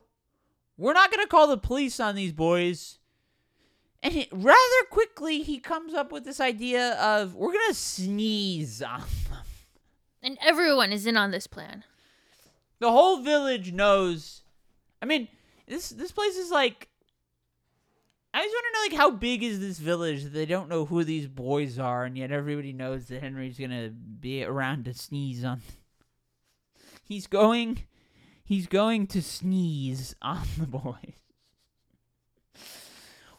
[0.79, 2.99] we're not going to call the police on these boys."
[4.03, 8.81] And he, rather quickly, he comes up with this idea of we're going to sneeze
[8.81, 9.39] on them.
[10.23, 11.85] And everyone is in on this plan.
[12.79, 14.43] The whole village knows.
[15.03, 15.29] I mean,
[15.67, 16.88] this this place is like.
[18.35, 21.03] I just want to know, like, how big is this village they don't know who
[21.03, 25.63] these boys are, and yet everybody knows that Henry's gonna be around to sneeze on.
[27.05, 27.85] He's going,
[28.45, 31.15] he's going to sneeze on the boys.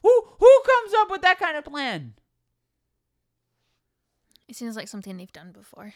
[0.01, 2.13] Who who comes up with that kind of plan?
[4.47, 5.93] It seems like something they've done before.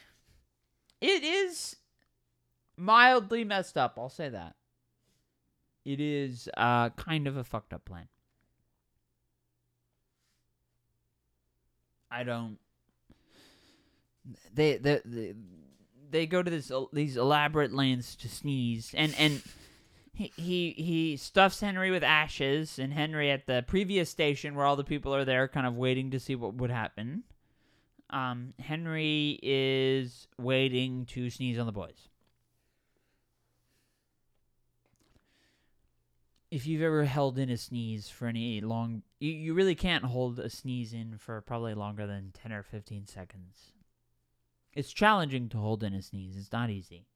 [1.01, 1.77] It is
[2.77, 3.97] mildly messed up.
[3.97, 4.55] I'll say that.
[5.85, 8.07] It is uh, kind of a fucked up plan.
[12.13, 12.57] I don't.
[14.53, 15.33] They they they,
[16.11, 19.41] they go to this these elaborate lengths to sneeze, and and
[20.13, 24.75] he he he stuffs Henry with ashes, and Henry at the previous station where all
[24.75, 27.23] the people are there, kind of waiting to see what would happen.
[28.11, 32.09] Um, Henry is waiting to sneeze on the boys.
[36.51, 40.37] If you've ever held in a sneeze for any long, you, you really can't hold
[40.37, 43.71] a sneeze in for probably longer than 10 or 15 seconds.
[44.73, 47.07] It's challenging to hold in a sneeze, it's not easy.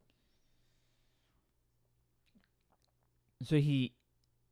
[3.44, 3.94] So he,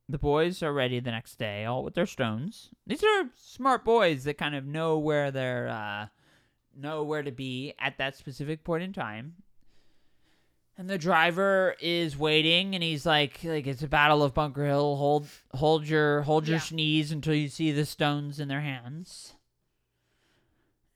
[0.06, 2.70] the boys are ready the next day, all with their stones.
[2.86, 6.06] These are smart boys that kind of know where they're, uh,
[6.78, 9.36] know where to be at that specific point in time.
[10.78, 14.96] And the driver is waiting, and he's like, "Like it's a battle of Bunker Hill.
[14.96, 16.62] Hold, hold your, hold your Yeah.
[16.62, 19.34] sneeze until you see the stones in their hands."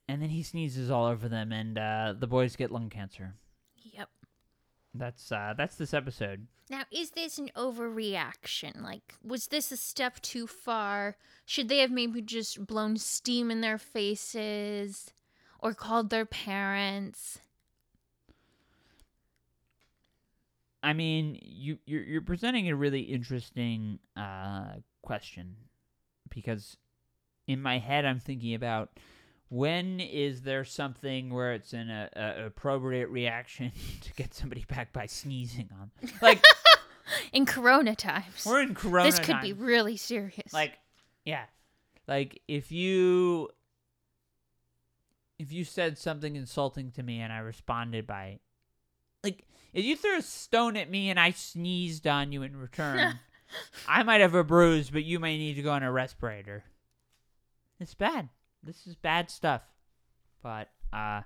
[0.06, 3.36] And then he sneezes all over them, and uh, the boys get lung cancer.
[3.76, 4.08] Yep.
[4.92, 6.46] That's uh, that's this episode.
[6.68, 8.82] Now, is this an overreaction?
[8.82, 11.16] Like, was this a step too far?
[11.46, 15.12] Should they have maybe just blown steam in their faces
[15.58, 17.38] or called their parents?
[20.82, 25.56] I mean, you you're, you're presenting a really interesting uh, question
[26.28, 26.76] because
[27.46, 28.90] in my head I'm thinking about
[29.48, 34.92] when is there something where it's an uh, uh, appropriate reaction to get somebody back
[34.92, 35.90] by sneezing on
[36.22, 36.42] like
[37.32, 38.46] In Corona times.
[38.46, 40.52] we're in Corona this could be really serious.
[40.52, 40.78] like
[41.24, 41.44] yeah
[42.06, 43.48] like if you
[45.40, 48.38] if you said something insulting to me and I responded by
[49.72, 53.18] if you threw a stone at me and I sneezed on you in return
[53.88, 56.64] I might have a bruise but you may need to go on a respirator.
[57.78, 58.28] It's bad.
[58.62, 59.62] This is bad stuff.
[60.42, 61.22] But uh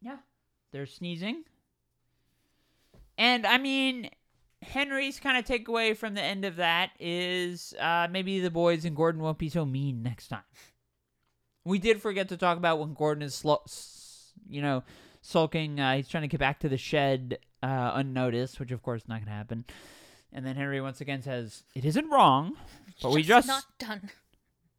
[0.00, 0.18] yeah
[0.72, 1.44] they're sneezing.
[3.18, 4.10] And I mean
[4.62, 8.96] Henry's kind of takeaway from the end of that is uh, maybe the boys and
[8.96, 10.42] Gordon won't be so mean next time.
[11.64, 14.82] We did forget to talk about when Gordon is, slo- s- you know,
[15.26, 15.80] sulking.
[15.80, 19.08] Uh, he's trying to get back to the shed uh, unnoticed, which of course is
[19.08, 19.64] not going to happen.
[20.32, 22.56] And then Henry once again says, "It isn't wrong,
[23.02, 24.10] but we just, not done.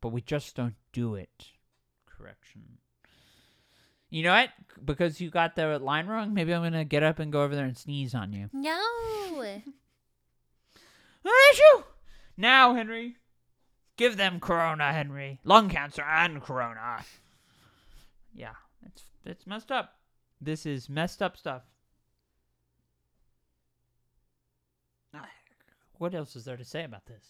[0.01, 1.47] but we just don't do it."
[2.05, 2.63] Correction.
[4.09, 4.49] You know what?
[4.83, 7.65] Because you got the line wrong, maybe I'm gonna get up and go over there
[7.65, 8.49] and sneeze on you.
[8.53, 8.79] No.
[11.25, 11.83] Achoo!
[12.37, 13.17] Now, Henry,
[13.97, 15.39] give them corona, Henry.
[15.43, 17.03] Lung cancer and corona.
[18.33, 18.53] Yeah,
[18.85, 19.96] it's it's messed up.
[20.39, 21.63] This is messed up stuff.
[25.13, 25.27] Ah,
[25.97, 27.23] What else is there to say about this?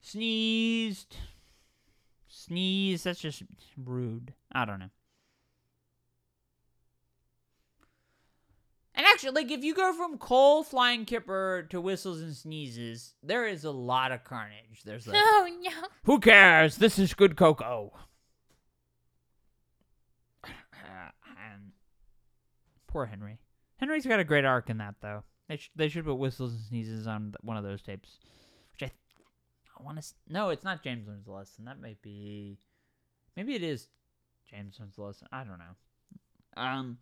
[0.00, 1.16] Sneezed.
[2.28, 3.02] Sneeze.
[3.04, 3.42] That's just
[3.76, 4.34] rude.
[4.52, 4.90] I don't know.
[8.94, 13.46] And actually, like, if you go from Coal, Flying Kipper to Whistles and Sneezes, there
[13.46, 14.82] is a lot of carnage.
[14.84, 15.88] There's like, Oh no.
[16.04, 16.76] who cares?
[16.76, 17.92] This is good cocoa.
[20.44, 21.72] and
[22.92, 23.38] poor Henry.
[23.78, 25.24] Henry's got a great arc in that, though.
[25.48, 28.18] They, sh- they should put Whistles and Sneezes on th- one of those tapes.
[28.72, 28.92] Which I,
[29.78, 30.00] I want to.
[30.00, 31.64] S- no, it's not James Learns a Lesson.
[31.64, 32.58] That might be.
[33.36, 33.88] Maybe it is
[34.50, 35.28] James Learns a Lesson.
[35.32, 36.62] I don't know.
[36.62, 36.98] Um.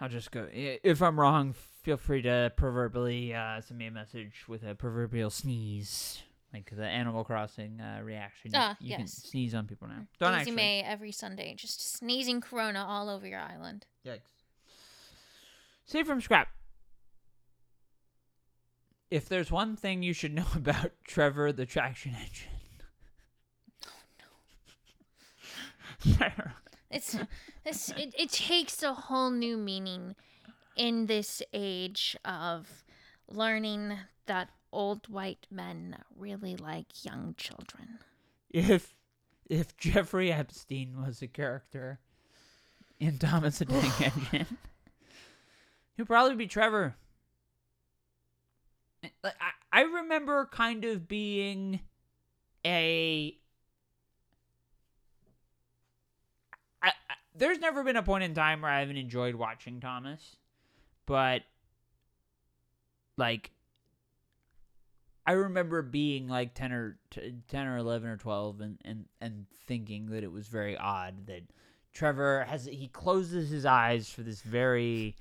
[0.00, 0.46] I'll just go.
[0.52, 5.28] If I'm wrong, feel free to proverbially uh, send me a message with a proverbial
[5.28, 6.22] sneeze,
[6.54, 8.52] like the Animal Crossing uh, reaction.
[8.54, 9.24] You- Ah, you can yes.
[9.28, 10.06] sneeze on people now.
[10.20, 10.54] Don't Daisy actually.
[10.54, 13.86] May every Sunday, just sneezing corona all over your island.
[14.08, 14.20] Yikes.
[15.84, 16.48] Save from scrap.
[19.10, 22.52] If there's one thing you should know about Trevor the traction engine.
[26.90, 27.18] It's
[27.66, 30.14] it's it, it takes a whole new meaning
[30.74, 32.82] in this age of
[33.28, 37.98] learning that old white men really like young children.
[38.48, 38.94] if
[39.50, 42.00] if Jeffrey Epstein was a character
[43.00, 44.00] in Thomas the Tank
[44.32, 44.58] Engine,
[45.96, 46.94] He'll probably be Trevor.
[49.22, 51.80] Like I, I remember kind of being
[52.64, 53.36] a.
[56.82, 56.92] I, I,
[57.34, 60.36] there's never been a point in time where I haven't enjoyed watching Thomas,
[61.04, 61.42] but
[63.16, 63.50] like
[65.26, 66.98] I remember being like 10 or
[67.48, 71.42] 10 or 11 or 12 and, and, and thinking that it was very odd that
[71.98, 75.16] Trevor has he closes his eyes for this very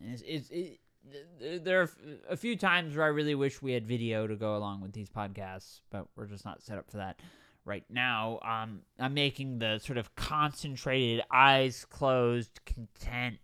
[0.00, 1.90] it's, it's it, there are
[2.30, 5.10] a few times where I really wish we had video to go along with these
[5.10, 7.20] podcasts, but we're just not set up for that
[7.66, 8.40] right now.
[8.42, 13.36] Um, I'm making the sort of concentrated, eyes closed, content.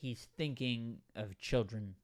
[0.00, 1.94] He's thinking of children.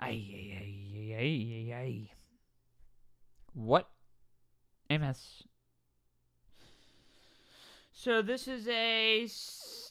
[0.00, 2.10] Ay, ay, ay, ay, ay, ay.
[3.54, 3.88] What?
[4.90, 5.44] MS.
[8.02, 9.28] So this is a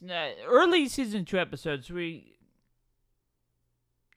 [0.10, 1.86] uh, early season two episode.
[1.86, 2.38] So we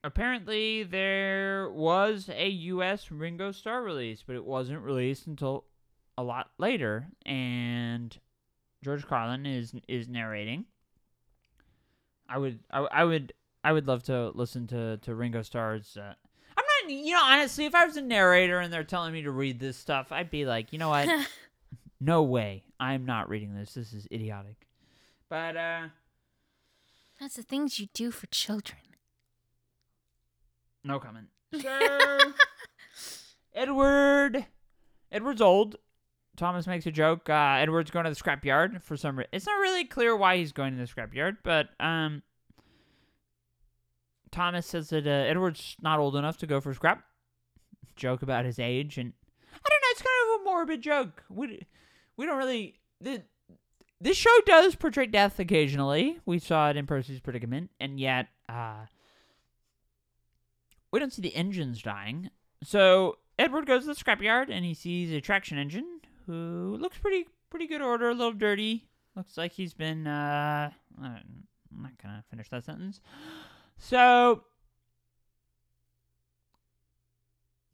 [0.03, 3.11] apparently there was a U.S.
[3.11, 5.67] Ringo Starr release, but it wasn't released until
[6.17, 7.09] a lot later.
[7.27, 8.17] And
[8.83, 10.65] George Carlin is is narrating.
[12.31, 15.99] I would I, I would I would love to listen to to Ringo Starr's.
[15.99, 16.15] Uh,
[16.57, 19.31] I'm not, you know, honestly, if I was a narrator and they're telling me to
[19.31, 21.11] read this stuff, I'd be like, you know what?
[22.05, 23.75] no way, I'm not reading this.
[23.75, 24.67] This is idiotic.
[25.29, 25.83] But uh,
[27.21, 28.81] That's the things you do for children.
[30.85, 31.29] no comment.
[31.61, 32.33] So
[33.55, 34.47] Edward,
[35.11, 35.77] Edward's old.
[36.37, 37.29] Thomas makes a joke.
[37.29, 39.19] Uh, Edward's going to the scrapyard for some.
[39.19, 42.23] Re- it's not really clear why he's going to the scrapyard, but um,
[44.31, 47.05] Thomas says that uh, Edward's not old enough to go for scrap.
[47.97, 49.13] Joke about his age, and
[49.53, 49.89] I don't know.
[49.91, 51.23] It's kind of a morbid joke.
[51.29, 51.67] We
[52.17, 52.81] we don't really.
[53.01, 53.23] The,
[54.01, 56.19] this show does portray death occasionally.
[56.27, 58.87] We saw it in Percy's predicament, and yet uh,
[60.91, 62.31] we don't see the engines dying.
[62.63, 67.27] So Edward goes to the scrapyard and he sees a traction engine who looks pretty
[67.51, 68.87] pretty good order, a little dirty.
[69.17, 70.71] Looks like he's been uh
[71.03, 73.01] I'm not gonna finish that sentence.
[73.79, 74.45] So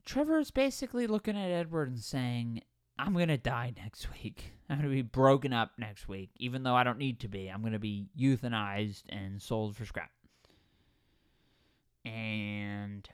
[0.04, 2.62] Trevor's basically looking at Edward and saying,
[2.98, 4.52] I'm gonna die next week.
[4.70, 7.48] I'm gonna be broken up next week, even though I don't need to be.
[7.48, 10.10] I'm gonna be euthanized and sold for scrap.
[12.04, 13.08] And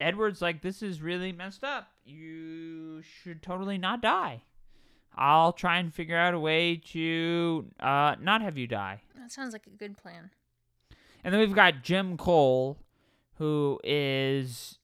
[0.00, 1.88] Edward's like, This is really messed up.
[2.04, 4.42] You should totally not die.
[5.14, 9.02] I'll try and figure out a way to uh, not have you die.
[9.16, 10.30] That sounds like a good plan.
[11.24, 12.78] And then we've got Jim Cole,
[13.36, 14.77] who is.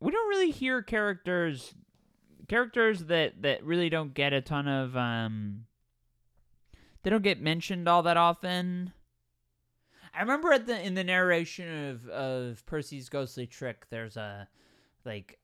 [0.00, 1.74] We don't really hear characters,
[2.48, 5.64] characters that that really don't get a ton of um.
[7.02, 8.92] They don't get mentioned all that often.
[10.14, 14.48] I remember at the in the narration of of Percy's ghostly trick, there's a
[15.04, 15.38] like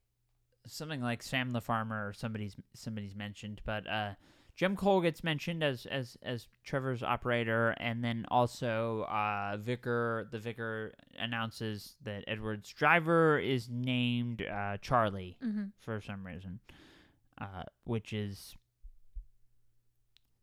[0.67, 4.15] something like Sam the farmer or somebody's somebody's mentioned, but uh,
[4.57, 10.29] Jim Cole gets mentioned as as as Trevor's operator, and then also uh, Vicar.
[10.31, 16.61] The vicar announces that Edward's driver is named uh, Charlie hmm for some reason,
[17.41, 18.55] uh, which is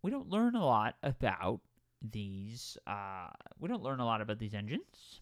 [0.04, 1.62] we don't learn a lot about
[2.02, 2.78] these.
[2.86, 3.28] Uh,
[3.60, 5.22] we don't learn a lot about these engines,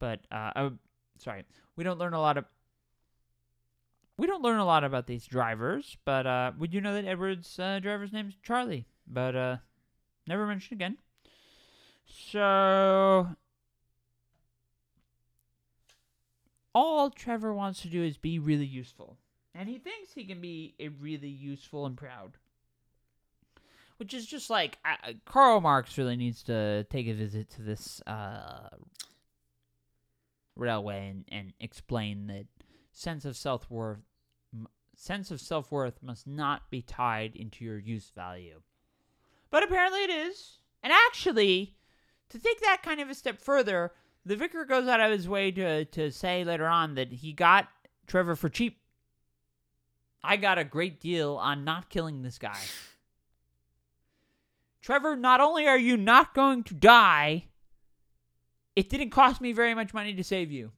[0.00, 0.72] but uh, oh,
[1.18, 1.44] sorry,
[1.76, 2.44] we don't learn a lot of.
[4.18, 7.56] We don't learn a lot about these drivers, but uh, we do know that Edward's
[7.58, 9.56] uh, driver's is Charlie, but uh,
[10.26, 10.98] never mentioned again.
[12.04, 13.28] So
[16.74, 19.18] all Trevor wants to do is be really useful.
[19.54, 22.38] And he thinks he can be a really useful and proud.
[23.98, 28.00] Which is just like uh, Karl Marx really needs to take a visit to this
[28.06, 28.68] uh,
[30.54, 32.46] railway and, and explain that
[32.92, 33.98] sense of self worth
[34.98, 38.60] sense of self worth must not be tied into your use value.
[39.50, 40.58] But apparently it is.
[40.82, 41.76] And actually,
[42.30, 43.92] to take that kind of a step further,
[44.26, 47.68] the vicar goes out of his way to to say later on that he got
[48.06, 48.80] Trevor for cheap.
[50.22, 52.58] I got a great deal on not killing this guy.
[54.82, 57.44] Trevor, not only are you not going to die,
[58.74, 60.72] it didn't cost me very much money to save you.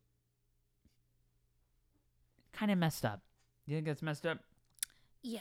[2.53, 3.23] Kind of messed up.
[3.66, 4.38] You think that's messed up?
[5.22, 5.40] Yeah.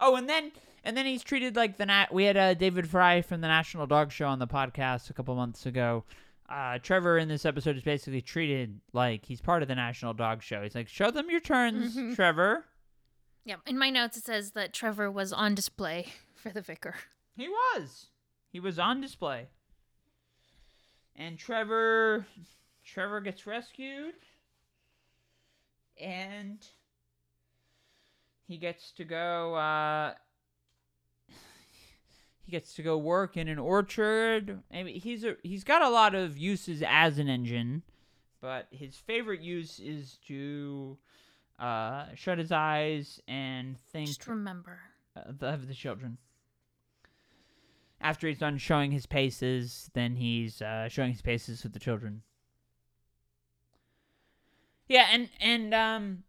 [0.00, 0.52] Oh, and then
[0.84, 2.12] and then he's treated like the nat.
[2.12, 5.34] We had uh, David Frei from the National Dog Show on the podcast a couple
[5.34, 6.04] months ago.
[6.48, 10.42] Uh, Trevor in this episode is basically treated like he's part of the National Dog
[10.42, 10.62] Show.
[10.62, 12.14] He's like, "Show them your turns, Mhm.
[12.16, 12.64] Trevor."
[13.44, 13.56] Yeah.
[13.66, 16.96] In my notes, it says that Trevor was on display for the vicar.
[17.36, 18.06] He was.
[18.50, 19.46] He was on display.
[21.16, 22.26] And Trevor
[22.84, 24.14] Trevor gets rescued
[26.00, 26.66] and
[28.52, 30.12] he gets to go uh
[32.44, 34.60] he gets to go work in an orchard.
[34.72, 37.82] I mean, he's a he's got a lot of uses as an engine,
[38.40, 40.98] but his favorite use is to
[41.58, 44.78] uh shut his eyes and think Just remember.
[45.14, 46.18] the- of the children.
[48.00, 52.22] After he's done showing his paces, then he's uh, showing his paces with the children.
[54.88, 56.24] Yeah, and and um,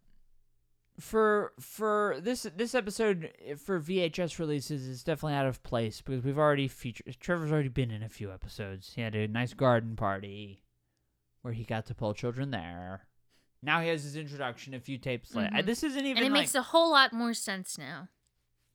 [0.99, 6.23] for for this this episode uh, for VHS releases is definitely out of place because
[6.23, 7.15] we've already featured.
[7.19, 8.93] Trevor's already been in a few episodes.
[8.95, 10.61] He had a nice garden party
[11.41, 13.07] where he got to pull children there.
[13.61, 15.49] Now he has his introduction a few tapes later.
[15.55, 15.65] Mhm.
[15.65, 18.09] This isn't even And it like, makes a whole lot more sense now.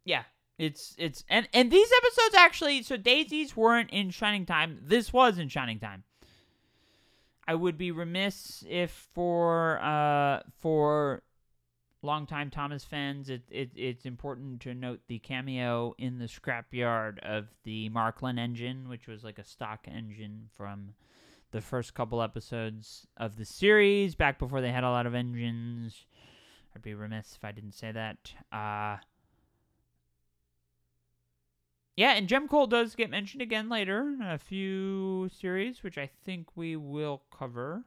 [0.05, 0.25] yeah,
[0.59, 4.81] it's it's and and these episodes actually so daisies weren't in Shining Time.
[4.83, 6.05] This was in Shining Time.
[7.47, 11.23] I would be remiss if for uh for
[12.03, 17.49] longtime Thomas fans, it, it it's important to note the cameo in the scrapyard of
[17.65, 20.95] the Marklin engine, which was like a stock engine from
[21.51, 26.07] the first couple episodes of the series, back before they had a lot of engines.
[26.75, 28.33] I'd be remiss if I didn't say that.
[28.53, 28.99] Uh
[31.97, 36.09] yeah, and Jem Cole does get mentioned again later in a few series, which I
[36.25, 37.83] think we will cover.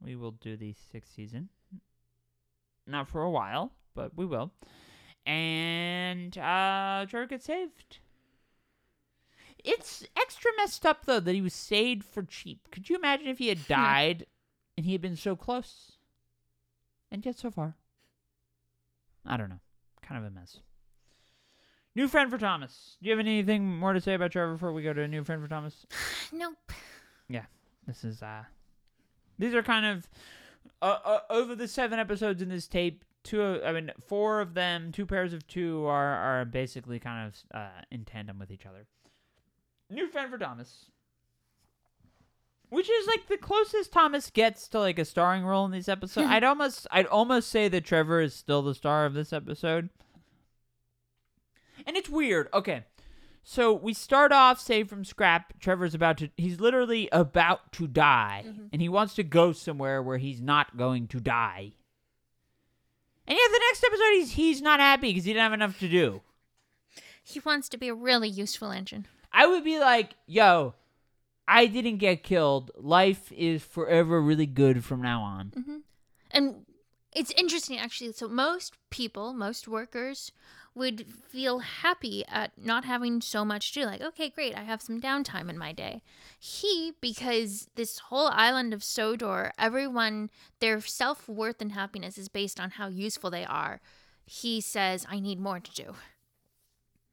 [0.00, 1.48] We will do the sixth season.
[2.86, 4.52] Not for a while, but we will.
[5.24, 7.98] And uh Trevor gets saved.
[9.64, 12.68] It's extra messed up though that he was saved for cheap.
[12.70, 14.26] Could you imagine if he had died
[14.76, 15.92] and he had been so close?
[17.10, 17.74] And yet so far.
[19.24, 19.60] I don't know.
[20.02, 20.60] Kind of a mess.
[21.96, 22.96] New friend for Thomas.
[23.00, 25.24] Do you have anything more to say about Trevor before we go to a new
[25.24, 25.86] friend for Thomas?
[26.32, 26.72] Nope.
[27.28, 27.44] Yeah.
[27.86, 28.44] This is uh
[29.38, 30.08] these are kind of
[30.82, 33.04] uh, uh, over the seven episodes in this tape.
[33.22, 37.26] Two, of, I mean, four of them, two pairs of two, are are basically kind
[37.26, 38.86] of uh, in tandem with each other.
[39.90, 40.86] New fan for Thomas,
[42.68, 46.26] which is like the closest Thomas gets to like a starring role in these episodes.
[46.30, 49.90] I'd almost, I'd almost say that Trevor is still the star of this episode.
[51.86, 52.48] And it's weird.
[52.52, 52.84] Okay.
[53.48, 55.58] So we start off saved from scrap.
[55.60, 58.70] Trevor's about to he's literally about to die Mhm.
[58.72, 61.74] and he wants to go somewhere where he's not going to die.
[63.24, 65.88] And yeah, the next episode he's he's not happy because he didn't have enough to
[65.88, 66.22] do.
[67.22, 69.06] He wants to be a really useful engine.
[69.32, 70.74] I would be like, "Yo,
[71.46, 72.72] I didn't get killed.
[72.76, 75.76] Life is forever really good from now on." hmm
[76.32, 76.66] And
[77.12, 78.12] it's interesting, actually.
[78.12, 80.32] So, most people, most workers,
[80.76, 83.86] would feel happy at not having so much to do.
[83.86, 86.02] Like, okay, great, I have some downtime in my day.
[86.38, 92.60] He, because this whole island of Sodor, everyone, their self worth and happiness is based
[92.60, 93.80] on how useful they are.
[94.26, 95.94] He says, I need more to do.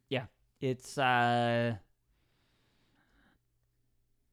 [0.09, 0.25] Yeah.
[0.63, 1.75] It's uh,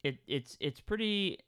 [0.01, 1.39] it it's it's pretty.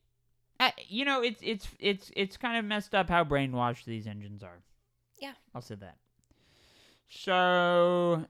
[0.60, 4.44] Uh, you know, it's it's it's it's kind of messed up how brainwashed these engines
[4.44, 4.62] are.
[5.20, 5.34] Yeah.
[5.56, 5.96] I'll say that.
[7.10, 8.26] So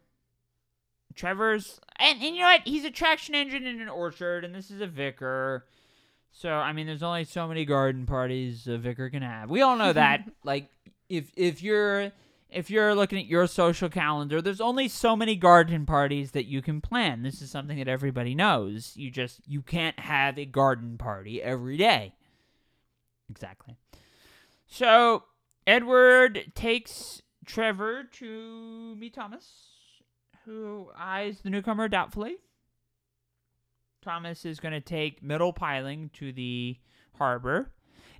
[1.16, 2.62] Trevor's and, and you know what?
[2.66, 5.66] He's a traction engine in an orchard, and this is a vicar.
[6.32, 9.50] So I mean, there's only so many garden parties a vicar can have.
[9.50, 10.30] We all know that.
[10.44, 10.70] like,
[11.10, 12.12] if if you're
[12.50, 16.62] if you're looking at your social calendar, there's only so many garden parties that you
[16.62, 17.24] can plan.
[17.24, 18.94] This is something that everybody knows.
[18.96, 22.14] You just you can't have a garden party every day.
[23.30, 23.76] Exactly.
[24.68, 25.24] So
[25.66, 29.46] Edward takes Trevor to me Thomas,
[30.46, 32.38] who eyes the newcomer doubtfully.
[34.02, 36.78] Thomas is going to take middle piling to the
[37.18, 37.72] harbor.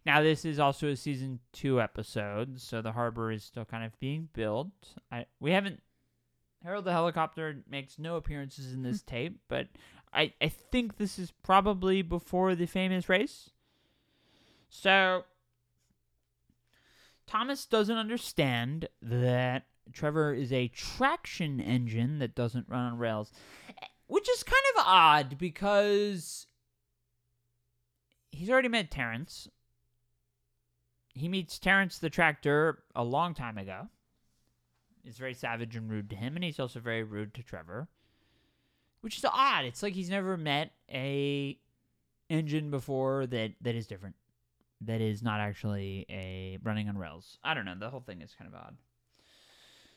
[0.06, 3.98] Now, this is also a season two episode, so the harbor is still kind of
[4.00, 4.72] being built.
[5.12, 5.82] I we haven't.
[6.64, 9.10] Harold the helicopter makes no appearances in this hmm.
[9.10, 9.68] tape, but
[10.14, 13.50] I I think this is probably before the famous race.
[14.70, 15.24] So
[17.34, 23.32] Thomas doesn't understand that Trevor is a traction engine that doesn't run on rails,
[24.06, 26.46] which is kind of odd because
[28.32, 29.48] he's already met Terrence.
[31.16, 33.88] He meets Terrence the tractor a long time ago.
[35.04, 37.88] He's very savage and rude to him, and he's also very rude to Trevor,
[39.02, 39.66] which is odd.
[39.66, 41.58] It's like he's never met a
[42.30, 44.18] engine before that that is different
[44.86, 47.38] that is not actually a running on rails.
[47.44, 47.76] I don't know.
[47.78, 48.78] The whole thing is kind of odd.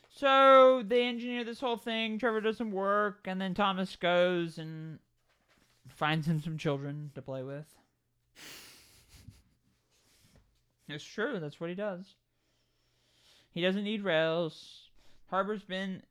[0.09, 2.17] So they engineer this whole thing.
[2.17, 4.99] Trevor does some work, and then Thomas goes and
[5.87, 7.65] finds him some children to play with.
[10.89, 11.39] It's true.
[11.41, 12.15] That's what he does.
[13.51, 14.89] He doesn't need rails.
[15.29, 16.01] Harbor's been.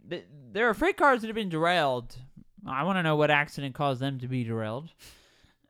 [0.52, 2.16] There are freight cars that have been derailed.
[2.66, 4.90] I want to know what accident caused them to be derailed.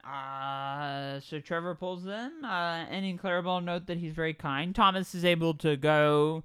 [0.06, 2.44] Uh, so Trevor pulls them.
[2.44, 4.74] Uh, and Clarabelle note that he's very kind.
[4.74, 6.44] Thomas is able to go.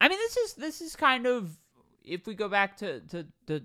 [0.00, 1.58] I mean, this is this is kind of
[2.04, 3.62] if we go back to to, to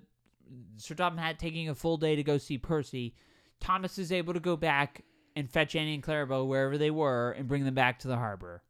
[0.76, 3.14] Sir Topham Hatt taking a full day to go see Percy.
[3.60, 5.04] Thomas is able to go back
[5.36, 8.62] and fetch Annie and Clarabelle wherever they were and bring them back to the harbor.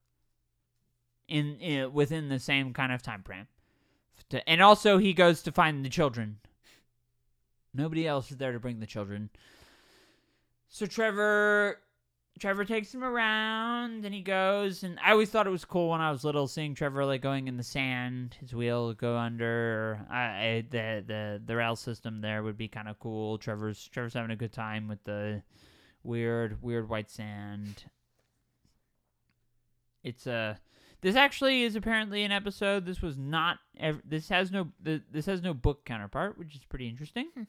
[1.26, 3.46] In, in within the same kind of time frame,
[4.28, 6.36] to, and also he goes to find the children.
[7.72, 9.30] Nobody else is there to bring the children.
[10.74, 11.78] So Trevor
[12.40, 16.00] Trevor takes him around and he goes and I always thought it was cool when
[16.00, 20.04] I was little seeing Trevor like going in the sand, his wheel go under.
[20.10, 23.38] I, I the the the rail system there would be kind of cool.
[23.38, 25.44] Trevor's Trevor's having a good time with the
[26.02, 27.84] weird weird white sand.
[30.02, 30.58] It's a
[31.02, 32.84] this actually is apparently an episode.
[32.84, 33.58] This was not.
[33.78, 34.72] Ev- this has no.
[34.82, 37.28] This has no book counterpart, which is pretty interesting.
[37.32, 37.42] Hmm.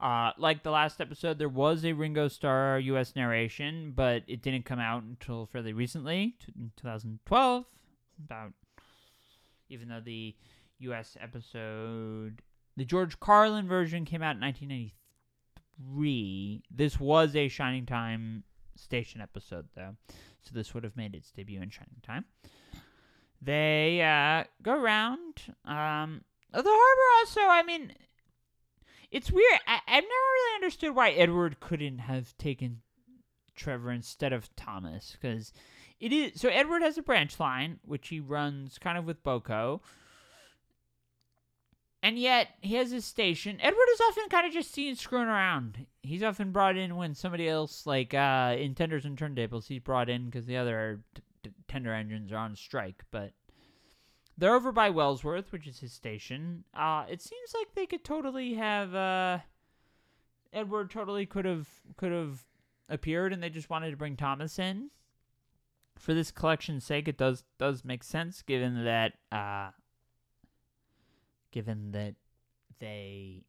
[0.00, 3.14] Uh, like the last episode, there was a Ringo Starr U.S.
[3.14, 7.64] narration, but it didn't come out until fairly recently, t- in 2012.
[8.24, 8.52] About
[9.68, 10.34] even though the
[10.80, 11.16] U.S.
[11.20, 12.42] episode,
[12.76, 16.62] the George Carlin version, came out in 1993.
[16.70, 18.44] This was a Shining Time
[18.76, 19.96] station episode, though,
[20.40, 22.24] so this would have made its debut in Shining Time.
[23.42, 25.42] They uh, go around.
[25.64, 26.22] Um,
[26.52, 27.92] the harbor also, I mean,
[29.10, 29.60] it's weird.
[29.66, 32.82] I, I've never really understood why Edward couldn't have taken
[33.56, 35.52] Trevor instead of Thomas, because
[35.98, 36.48] it is so.
[36.48, 39.80] Edward has a branch line which he runs kind of with BoCo,
[42.02, 43.58] and yet he has his station.
[43.60, 45.86] Edward is often kind of just seen screwing around.
[46.02, 50.08] He's often brought in when somebody else, like uh, in tenders and turntables, he's brought
[50.08, 53.32] in because the other t- t- tender engines are on strike, but.
[54.38, 56.64] They're over by Wellsworth, which is his station.
[56.74, 59.38] Uh, it seems like they could totally have uh,
[60.52, 62.44] Edward totally could have could have
[62.88, 64.90] appeared, and they just wanted to bring Thomas in.
[65.98, 69.70] For this collection's sake, it does does make sense, given that uh,
[71.50, 72.14] given that
[72.78, 73.44] they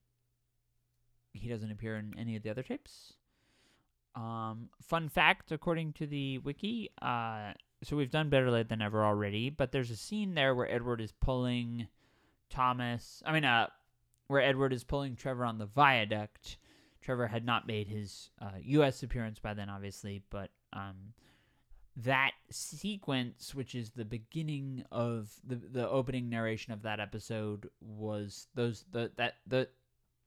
[1.34, 3.14] he doesn't appear in any of the other tapes.
[4.16, 7.54] Um, fun fact, according to the wiki, uh,
[7.84, 11.02] so we've done better late than ever already, but there's a scene there where Edward
[11.02, 11.88] is pulling
[12.50, 13.24] Thomas.
[13.26, 13.68] I mean, uh,
[14.28, 16.58] where Edward is pulling Trevor on the viaduct.
[17.02, 19.02] Trevor had not made his uh, U.S.
[19.02, 21.14] appearance by then, obviously, but um,
[21.98, 28.48] that sequence, which is the beginning of the the opening narration of that episode, was
[28.54, 29.68] those the that the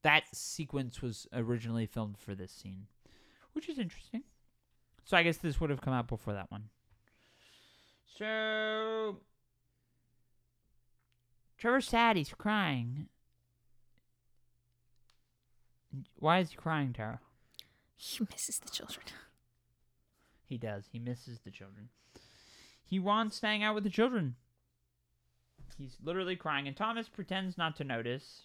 [0.02, 2.86] that sequence was originally filmed for this scene,
[3.52, 4.24] which is interesting.
[5.04, 6.68] So I guess this would have come out before that one.
[8.16, 9.18] So
[11.58, 12.16] Trevor's sad.
[12.16, 13.08] He's crying.
[16.18, 17.20] Why is he crying, Tara?
[17.96, 19.06] He misses the children.
[20.44, 20.84] He does.
[20.92, 21.88] He misses the children.
[22.84, 24.36] He wants to hang out with the children.
[25.78, 28.42] He's literally crying, and Thomas pretends not to notice.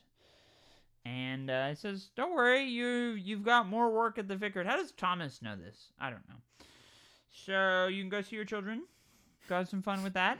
[1.06, 4.78] And uh, he says, "Don't worry, you you've got more work at the vicarage." How
[4.78, 5.92] does Thomas know this?
[6.00, 6.36] I don't know.
[7.32, 8.84] So you can go see your children.
[9.48, 10.40] Go have some fun with that.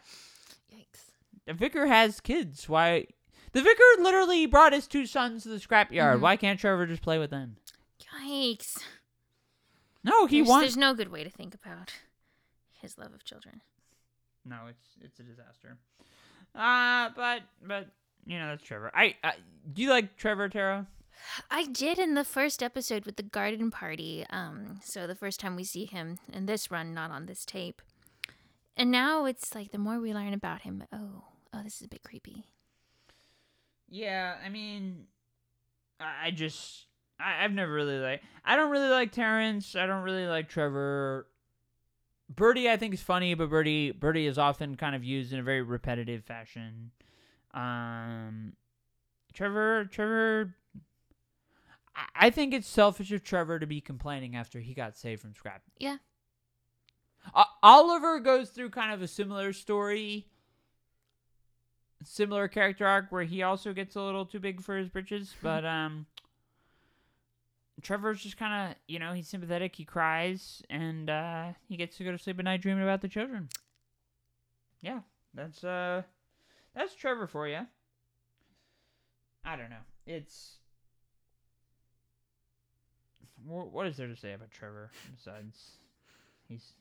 [0.74, 1.12] Yikes.
[1.46, 2.68] The vicar has kids.
[2.70, 3.08] Why?
[3.54, 6.18] The vicar literally brought his two sons to the scrapyard.
[6.18, 6.22] Mhm.
[6.22, 7.58] Why can't Trevor just play with them?
[8.24, 8.78] Yikes.
[10.04, 10.64] No, he there's, wants.
[10.64, 11.94] there's no good way to think about
[12.74, 13.62] his love of children.
[14.46, 15.78] No, it's it's a disaster.
[16.56, 17.88] Uh but but
[18.26, 18.92] you know that's Trevor.
[18.94, 19.34] I, I
[19.74, 20.88] do you like Trevor Tara?
[21.52, 24.26] I did in the first episode with the garden party.
[24.30, 27.82] Um, so the first time we see him in this run, not on this tape.
[28.80, 31.24] And now it's like the more we learn about him, oh,
[31.54, 32.46] oh, this is a bit creepy.
[33.90, 35.06] Yeah, I mean,
[36.00, 36.86] I, just
[37.20, 39.76] I, I've never really like I don't really like Terrence.
[39.76, 41.28] I don't really like Trevor.
[42.34, 45.44] Birdie, I think is funny, but Birdie Birdie is often kind of used in a
[45.44, 46.92] very repetitive fashion.
[47.54, 48.54] Um,
[49.34, 50.56] Trevor Trevor.
[51.96, 55.34] I- I think it's selfish of Trevor to be complaining after he got saved from
[55.34, 55.64] Scrap.
[55.80, 55.98] Yeah.
[57.34, 60.28] O- Oliver goes through kind of a similar story,
[62.04, 65.36] similar character arc where he also gets a little too big for his britches.
[65.42, 66.06] But um,
[67.82, 69.76] Trevor's just kind of you know he's sympathetic.
[69.76, 73.08] He cries and uh, he gets to go to sleep at night dreaming about the
[73.08, 73.50] children.
[74.82, 75.00] Yeah,
[75.34, 76.04] that's uh,
[76.76, 77.62] that's Trevor for you.
[79.46, 79.78] I don't know.
[80.06, 80.58] It's
[83.46, 85.72] what is there to say about Trevor besides
[86.48, 86.74] he's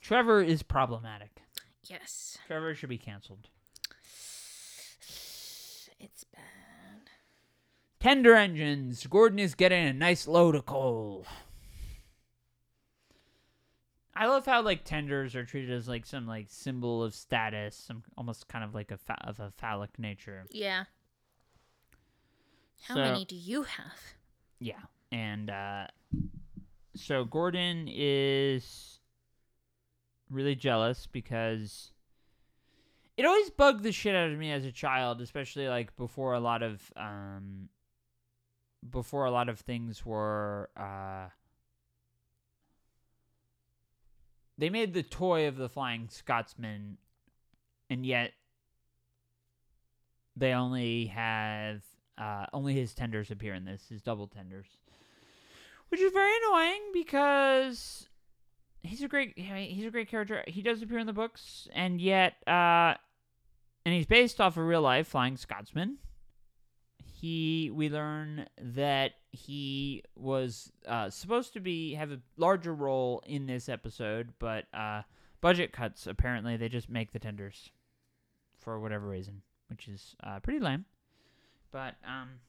[0.00, 1.42] Trevor is problematic.
[1.84, 2.38] Yes.
[2.46, 3.48] Trevor should be canceled.
[5.98, 6.42] It's bad.
[8.00, 9.06] Tender engines.
[9.06, 11.26] Gordon is getting a nice load of coal.
[14.14, 18.02] I love how like tenders are treated as like some like symbol of status, some
[18.16, 20.44] almost kind of like a fa- of a phallic nature.
[20.50, 20.84] Yeah.
[22.82, 23.98] How So- many do you have?
[24.58, 24.80] Yeah.
[25.12, 25.86] And uh
[26.94, 29.00] so Gordon is
[30.30, 31.92] really jealous because
[33.16, 36.40] it always bugged the shit out of me as a child, especially like before a
[36.40, 37.68] lot of um
[38.90, 41.28] before a lot of things were uh
[44.58, 46.98] they made the toy of the flying scotsman
[47.90, 48.32] and yet
[50.36, 51.82] they only have
[52.18, 54.66] uh, only his tenders appear in this, his double tenders,
[55.88, 58.08] which is very annoying because
[58.86, 60.42] he's a great he's a great character.
[60.46, 62.94] He does appear in the books, and yet, uh,
[63.84, 65.98] and he's based off a real life flying Scotsman.
[67.04, 73.46] He we learn that he was uh, supposed to be have a larger role in
[73.46, 75.02] this episode, but uh,
[75.40, 77.70] budget cuts apparently they just make the tenders
[78.58, 80.84] for whatever reason, which is uh, pretty lame.
[81.70, 82.40] But um,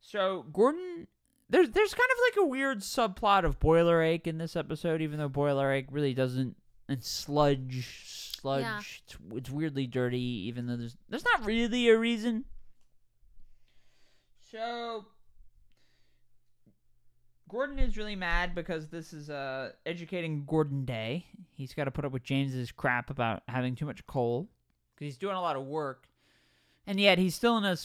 [0.00, 1.06] so Gordon,
[1.48, 5.18] there's there's kind of like a weird subplot of Boiler Ache in this episode, even
[5.18, 6.56] though Boiler Ache really doesn't
[6.88, 8.62] and sludge sludge.
[8.62, 8.78] Yeah.
[8.78, 12.44] It's, it's weirdly dirty, even though there's there's not really a reason.
[14.50, 15.06] So
[17.48, 21.26] Gordon is really mad because this is uh educating Gordon Day.
[21.52, 24.48] He's got to put up with James's crap about having too much coal
[24.94, 26.08] because he's doing a lot of work,
[26.86, 27.76] and yet he's still in a.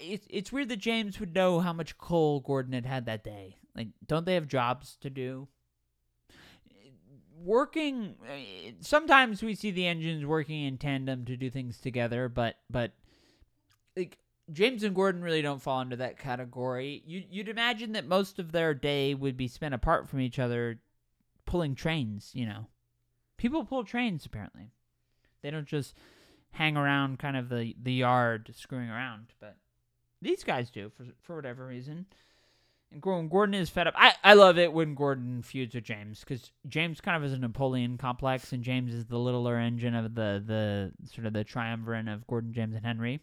[0.00, 3.56] It's it's weird that James would know how much coal Gordon had had that day.
[3.76, 5.48] Like, don't they have jobs to do?
[7.42, 8.16] Working.
[8.28, 12.92] eh, Sometimes we see the engines working in tandem to do things together, but but
[13.96, 14.18] like
[14.52, 17.02] James and Gordon really don't fall into that category.
[17.06, 20.80] You you'd imagine that most of their day would be spent apart from each other,
[21.46, 22.30] pulling trains.
[22.34, 22.66] You know,
[23.38, 24.72] people pull trains apparently.
[25.42, 25.94] They don't just
[26.52, 29.56] hang around kind of the the yard screwing around, but
[30.22, 32.06] these guys do for for whatever reason.
[32.92, 33.94] And Gordon, Gordon is fed up.
[33.96, 37.38] I, I love it when Gordon feuds with James because James kind of is a
[37.38, 42.08] Napoleon complex, and James is the littler engine of the the sort of the triumvirate
[42.08, 43.20] of Gordon, James, and Henry.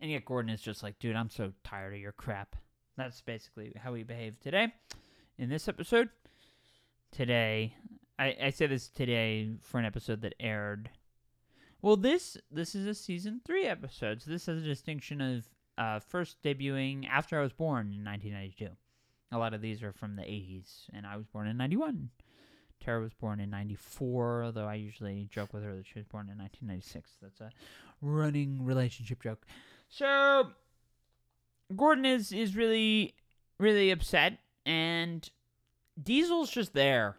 [0.00, 2.56] And yet Gordon is just like, dude, I'm so tired of your crap.
[2.96, 4.74] That's basically how we behave today
[5.38, 6.10] in this episode.
[7.10, 7.74] Today,
[8.18, 10.90] I, I say this today for an episode that aired.
[11.84, 15.44] Well, this this is a season three episode, so this has a distinction of
[15.76, 18.68] uh, first debuting after I was born in 1992.
[19.32, 22.08] A lot of these are from the 80s, and I was born in 91.
[22.82, 26.30] Tara was born in 94, although I usually joke with her that she was born
[26.30, 27.18] in 1996.
[27.20, 27.50] That's a
[28.00, 29.44] running relationship joke.
[29.90, 30.52] So
[31.76, 33.12] Gordon is is really
[33.58, 35.28] really upset, and
[36.02, 37.18] Diesel's just there.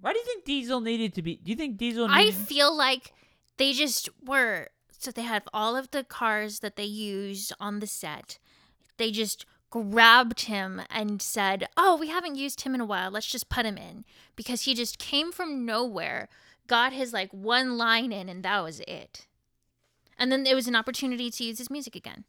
[0.00, 1.34] Why do you think Diesel needed to be?
[1.34, 2.06] Do you think Diesel?
[2.06, 3.12] Needed- I feel like
[3.56, 4.68] they just were.
[4.90, 8.38] So they have all of the cars that they used on the set.
[8.96, 13.10] They just grabbed him and said, Oh, we haven't used him in a while.
[13.10, 14.04] Let's just put him in.
[14.36, 16.28] Because he just came from nowhere,
[16.66, 19.26] got his like one line in, and that was it.
[20.18, 22.24] And then it was an opportunity to use his music again.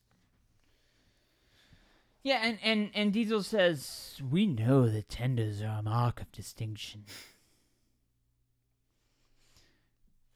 [2.24, 7.06] yeah, and, and and Diesel says, "We know the tenders are a mark of distinction."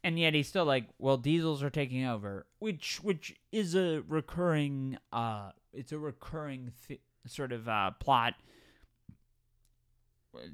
[0.04, 4.97] And yet he's still like, well, diesels are taking over, which which is a recurring,
[5.12, 8.36] uh, it's a recurring th- sort of uh plot.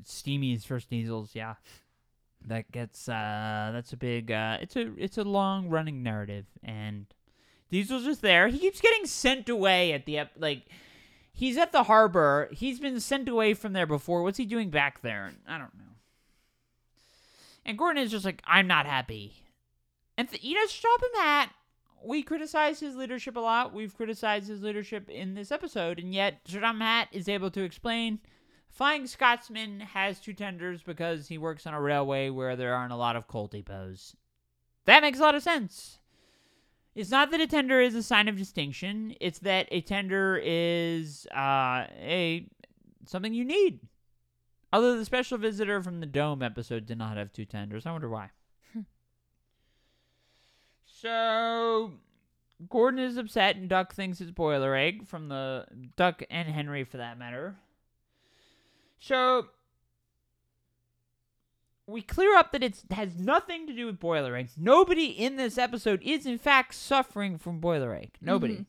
[0.04, 1.56] Steamies versus diesels, yeah,
[2.48, 7.06] that gets uh that's a big uh it's a it's a long running narrative, and
[7.72, 8.48] Diesel's just there.
[8.48, 10.64] He keeps getting sent away at the like.
[11.34, 12.48] He's at the harbor.
[12.54, 14.24] He's been sent away from there before.
[14.24, 15.34] What's he doing back there?
[15.46, 15.95] I don't know.
[17.66, 19.44] And Gordon is just like, I'm not happy.
[20.18, 21.50] And, th- you know, stop him at.
[22.04, 23.74] We criticize his leadership a lot.
[23.74, 28.20] We've criticized his leadership in this episode, and yet Topham Hatt is able to explain
[28.76, 32.98] Flying Scotsman has two tenders because he works on a railway where there aren't a
[32.98, 34.16] lot of coal depots.
[34.84, 36.00] That makes a lot of sense.
[36.94, 41.26] It's not that a tender is a sign of distinction, it's that a tender is
[41.34, 42.48] uh, a
[43.06, 43.80] something you need.
[44.76, 47.86] Although the special visitor from the Dome episode did not have two tenders.
[47.86, 48.32] I wonder why.
[50.86, 51.94] so
[52.70, 55.66] Gordon is upset and Duck thinks it's boiler ache from the
[55.96, 57.56] Duck and Henry for that matter.
[59.00, 59.48] So
[61.88, 64.56] we clear up that it has nothing to do with boiler aches.
[64.58, 68.18] Nobody in this episode is in fact suffering from boiler ache.
[68.20, 68.56] Nobody.
[68.56, 68.66] Mhm.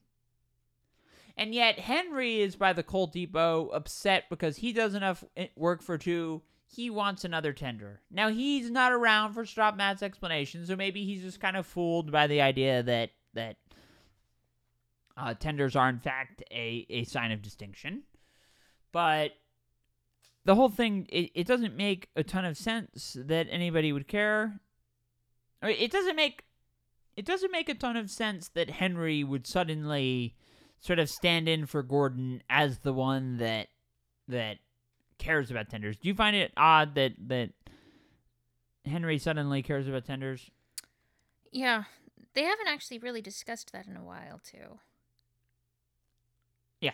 [1.36, 5.22] And yet Henry is by the coal depot upset because he does enough
[5.54, 6.42] work for two.
[6.64, 8.00] He wants another tender.
[8.10, 12.10] Now he's not around for Stop Matt's explanation, so maybe he's just kind of fooled
[12.10, 13.56] by the idea that that
[15.16, 18.02] uh, tenders are in fact a, a sign of distinction.
[18.90, 19.32] But
[20.44, 24.60] the whole thing it, it doesn't make a ton of sense that anybody would care.
[25.62, 26.44] It doesn't make
[27.14, 30.34] it doesn't make a ton of sense that Henry would suddenly
[30.80, 33.68] sort of stand in for Gordon as the one that
[34.28, 34.58] that
[35.18, 35.96] cares about tenders.
[35.96, 37.50] Do you find it odd that that
[38.84, 40.50] Henry suddenly cares about tenders?
[41.52, 41.84] Yeah.
[42.34, 44.78] They haven't actually really discussed that in a while, too.
[46.82, 46.92] Yeah,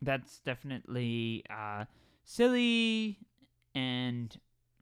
[0.00, 1.86] that's definitely uh,
[2.24, 3.18] silly,
[3.74, 4.32] and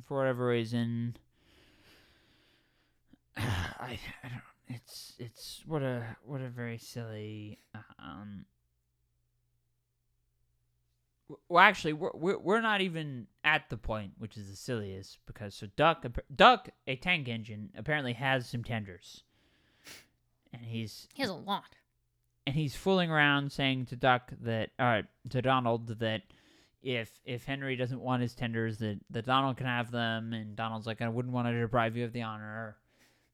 [0.06, 1.16] for whatever reason,
[3.38, 4.42] I, I don't.
[4.68, 7.58] It's it's what a what a very silly.
[7.98, 8.46] Um,
[11.48, 15.54] well, actually, we're, we're we're not even at the point, which is the silliest, because
[15.54, 16.04] so Duck
[16.34, 19.22] Duck a tank engine apparently has some tenders,
[20.52, 21.76] and he's He has a lot.
[22.46, 26.22] and he's fooling around saying to Duck that uh to Donald that
[26.82, 30.86] if if Henry doesn't want his tenders that, that Donald can have them and Donald's
[30.86, 32.76] like I wouldn't want to deprive you of the honor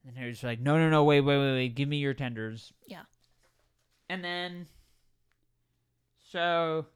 [0.06, 3.02] and Henry's like no no no wait wait wait wait give me your tenders Yeah.
[4.08, 4.66] and then
[6.30, 6.86] so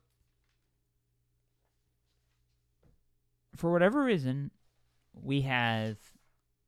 [3.57, 4.51] for whatever reason
[5.13, 5.97] we have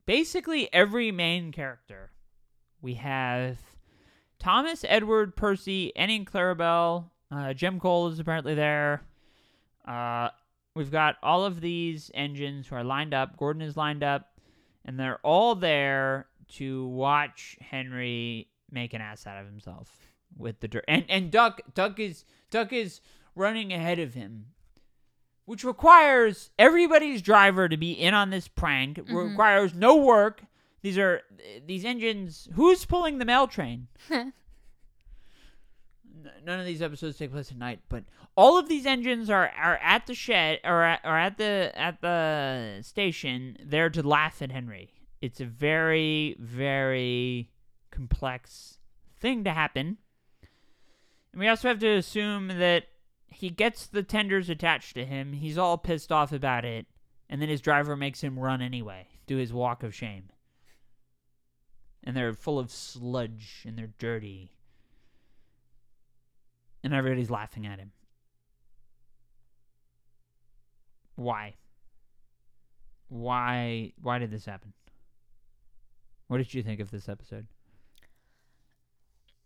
[0.07, 2.11] basically every main character
[2.80, 3.59] we have
[4.39, 7.07] Thomas, Edward, Percy, Annie, and Clarabelle.
[7.32, 9.01] Uh, Jim Cole is apparently there.
[9.89, 10.28] Uh,
[10.74, 13.39] we've got all of these engines who are lined up.
[13.39, 14.28] Gordon is lined up,
[14.87, 19.91] and they're all there to watch Henry make an ass out of himself
[20.39, 20.84] with the dirt.
[20.89, 23.01] And and Duck Duck is Duck is
[23.34, 24.47] running ahead of him,
[25.45, 28.97] which requires everybody's driver to be in on this prank.
[28.97, 29.30] Mhm.
[29.30, 30.43] requires no work.
[30.82, 31.22] These are
[31.66, 32.49] these engines.
[32.55, 33.89] Who's pulling the mail train?
[36.45, 38.05] None of these episodes take place at night, but
[38.37, 42.01] all of these engines are, are at the shed or at, or at the at
[42.01, 44.91] the station there to laugh at Henry.
[45.20, 47.51] It's a very very
[47.91, 48.79] complex
[49.18, 49.99] thing to happen.
[51.33, 52.85] And we also have to assume that
[53.27, 55.33] he gets the tenders attached to him.
[55.33, 56.87] He's all pissed off about it,
[57.29, 60.31] and then his driver makes him run anyway, do his walk of shame.
[62.03, 64.56] And they're full of sludge and they're dirty
[66.83, 67.93] and everybody's laughing at him.
[71.16, 71.55] Why?
[73.09, 74.72] Why why did this happen?
[76.29, 77.47] What did you think of this episode?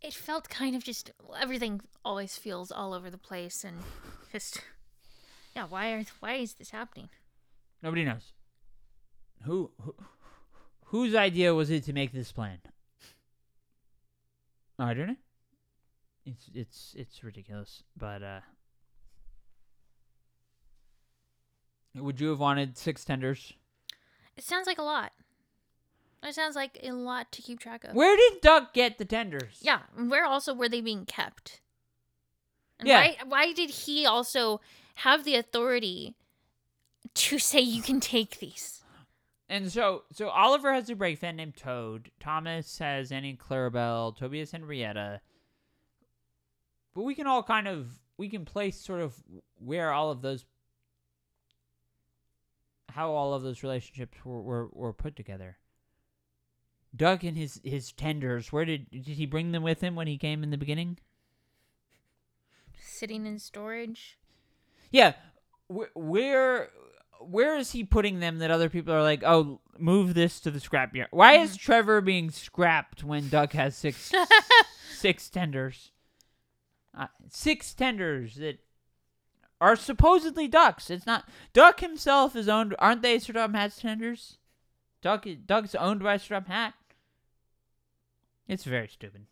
[0.00, 3.76] It felt kind of just everything always feels all over the place and
[4.32, 4.62] just
[5.54, 7.10] Yeah, why are why is this happening?
[7.82, 8.32] Nobody knows.
[9.44, 9.94] Who, who
[10.86, 12.58] whose idea was it to make this plan?
[14.78, 15.16] I don't know.
[16.24, 18.40] It's it's it's ridiculous, but uh
[21.94, 23.52] Would you have wanted six tenders?
[24.36, 25.12] It sounds like a lot.
[26.22, 27.94] It sounds like a lot to keep track of.
[27.94, 29.58] Where did Duck get the tenders?
[29.60, 31.60] Yeah, where also were they being kept?
[32.78, 33.00] And Yeah.
[33.00, 34.60] Why, why did he also
[34.96, 36.14] have the authority
[37.14, 38.84] to say you can take these?
[39.48, 42.10] And so so Oliver has a brake van named Toad.
[42.20, 44.16] Thomas has Annie Clarabelle.
[44.16, 45.20] Toby has Henrietta.
[46.94, 49.14] But we can all kind of we can place sort of
[49.58, 50.44] where all of those
[52.90, 55.58] how all of those relationships were, were, were put together.
[56.94, 58.52] Duck and his his tenders.
[58.52, 60.98] Where did did he bring them with him when he came in the beginning?
[62.76, 64.18] Sitting in storage.
[64.90, 65.12] Yeah,
[65.68, 66.70] wh- where
[67.20, 70.58] where is he putting them that other people are like, oh, move this to the
[70.58, 71.06] scrapyard?
[71.12, 71.60] Why is mm.
[71.60, 74.10] Trevor being scrapped when Duck has six
[74.92, 75.92] six tenders?
[76.96, 78.58] Uh, six tenders that
[79.60, 80.90] are supposedly Ducks.
[80.90, 82.74] It's not Duck himself is owned.
[82.78, 84.38] Aren't they Sir Topham Hatt's tenders?
[85.02, 86.74] Duck Duck's owned by Sir Hatt.
[88.48, 89.26] It's very stupid.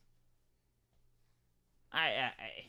[1.92, 2.68] I, I, I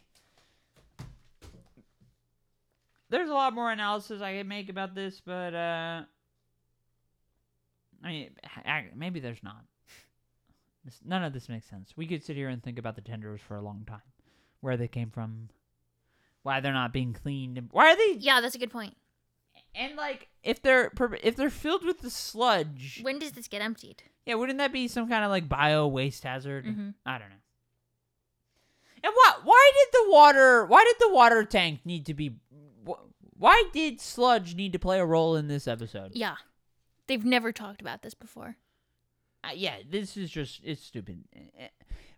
[3.09, 6.03] there's a lot more analysis I could make about this, but uh,
[8.03, 8.29] I mean,
[8.95, 9.63] maybe there's not.
[11.05, 11.93] None of this makes sense.
[11.95, 14.01] We could sit here and think about the tenders for a long time,
[14.61, 15.49] where they came from,
[16.43, 18.17] why they're not being cleaned, why are they?
[18.19, 18.95] Yeah, that's a good point.
[19.75, 20.91] And like, if they're
[21.23, 24.03] if they're filled with the sludge, When does this get emptied?
[24.25, 26.65] yeah, wouldn't that be some kind of like bio waste hazard?
[26.65, 26.93] Mhm.
[27.05, 27.35] I don't know.
[29.03, 29.45] And what?
[29.45, 30.65] Why did the water?
[30.65, 32.35] Why did the water tank need to be?
[32.87, 32.99] wh-
[33.37, 36.11] Why did sludge need to play a role in this episode?
[36.15, 36.35] Yeah.
[37.07, 38.57] They've never talked about this before.
[39.43, 41.23] Uh, yeah, this is just it's stupid.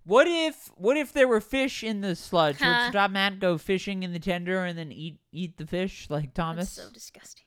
[0.03, 2.59] What if what if there were fish in the sludge?
[2.59, 2.91] Would Huh.
[2.91, 6.75] Topham Hatt go fishing in the tender and then eat eat the fish like Thomas?
[6.75, 7.45] That's so disgusting.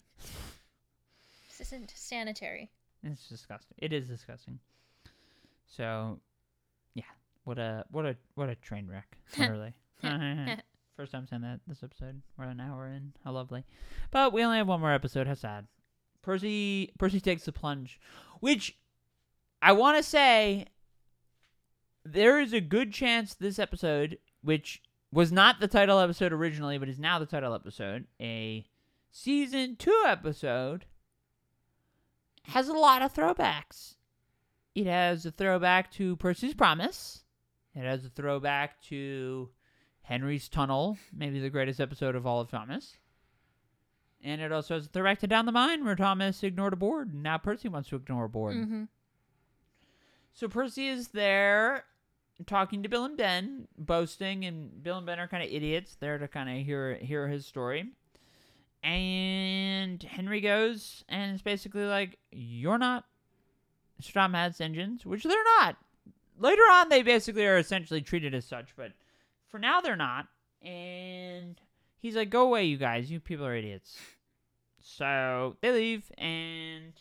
[1.48, 2.70] This isn't sanitary.
[3.02, 3.76] It's disgusting.
[3.78, 4.60] It is disgusting.
[5.66, 6.20] So,
[6.94, 7.02] yeah,
[7.44, 9.74] what a what a what a train wreck, literally.
[10.96, 12.22] First time saying that this episode.
[12.38, 13.12] We're an hour in.
[13.24, 13.64] How lovely.
[14.12, 15.26] But we only have one more episode.
[15.26, 15.66] How sad.
[16.22, 17.98] Percy Percy takes the plunge,
[18.40, 18.78] which
[19.60, 20.66] I want to say
[22.04, 24.82] there is a good chance this episode, which
[25.12, 28.64] was not the title episode originally, but is now the title episode, a
[29.10, 30.86] season two episode,
[32.44, 33.94] has a lot of throwbacks.
[34.74, 37.22] It has a throwback to Percy's Promise.
[37.74, 39.50] It has a throwback to
[40.02, 42.98] Henry's Tunnel, maybe the greatest episode of all of Thomas.
[44.22, 47.12] And it also has a throwback to Down the Mine, where Thomas ignored a board,
[47.12, 48.56] and now Percy wants to ignore a board.
[48.56, 48.84] Mm-hmm.
[50.32, 51.84] So Percy is there
[52.46, 56.18] talking to Bill and Ben, boasting, and Bill and Ben are kind of idiots there
[56.18, 57.92] to kind of hear hear his story.
[58.82, 63.06] And Henry goes and it's basically like, "You're not
[64.00, 65.76] Strom engines," which they're not.
[66.38, 68.92] Later on, they basically are essentially treated as such, but
[69.48, 70.26] for now, they're not.
[70.60, 71.60] And
[72.00, 73.10] he's like, "Go away, you guys!
[73.10, 73.98] You people are idiots."
[74.80, 76.92] So they leave, and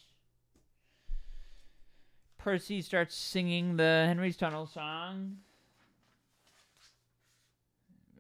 [2.44, 5.38] Percy starts singing the Henry's Tunnel song.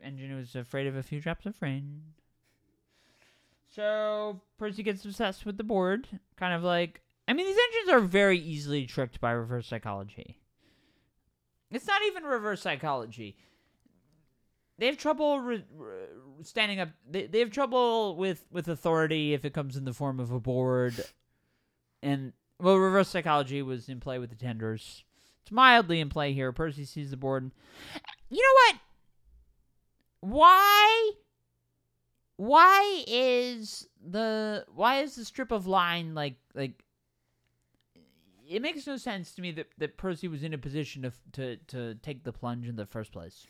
[0.01, 2.01] Engine was afraid of a few drops of rain.
[3.69, 6.07] So Percy gets obsessed with the board,
[6.37, 10.39] kind of like I mean these engines are very easily tricked by reverse psychology.
[11.69, 13.35] It's not even reverse psychology.
[14.77, 16.07] They have trouble re- re-
[16.43, 16.89] standing up.
[17.09, 20.39] They, they have trouble with with authority if it comes in the form of a
[20.39, 21.03] board,
[22.01, 22.31] and
[22.63, 25.03] well, reverse psychology was in play with the tenders.
[25.41, 26.53] It's mildly in play here.
[26.53, 27.43] Percy sees the board.
[27.43, 27.51] And
[28.29, 28.77] you know
[30.21, 30.33] what?
[30.33, 31.11] Why?
[32.37, 36.83] Why is the why is the strip of line like like?
[38.49, 41.57] It makes no sense to me that, that Percy was in a position to to
[41.67, 43.45] to take the plunge in the first place.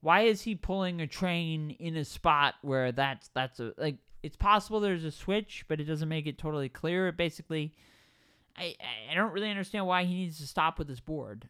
[0.00, 4.36] Why is he pulling a train in a spot where that's that's a like it's
[4.36, 7.06] possible there's a switch, but it doesn't make it totally clear.
[7.06, 7.72] It basically,
[8.56, 8.74] I
[9.08, 11.48] I don't really understand why he needs to stop with this board.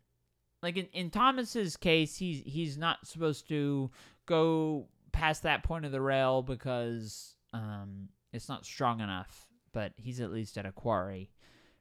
[0.62, 3.90] Like in, in Thomas's case, he's he's not supposed to
[4.26, 9.46] go past that point of the rail because um it's not strong enough.
[9.72, 11.30] But he's at least at a quarry.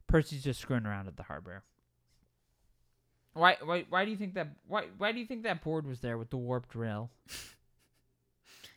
[0.07, 1.63] Percy's just screwing around at the harbor.
[3.33, 5.99] Why why why do you think that why why do you think that board was
[5.99, 7.11] there with the warped rail?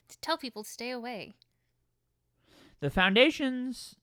[0.09, 1.35] To tell people to stay away.
[2.81, 3.97] The foundations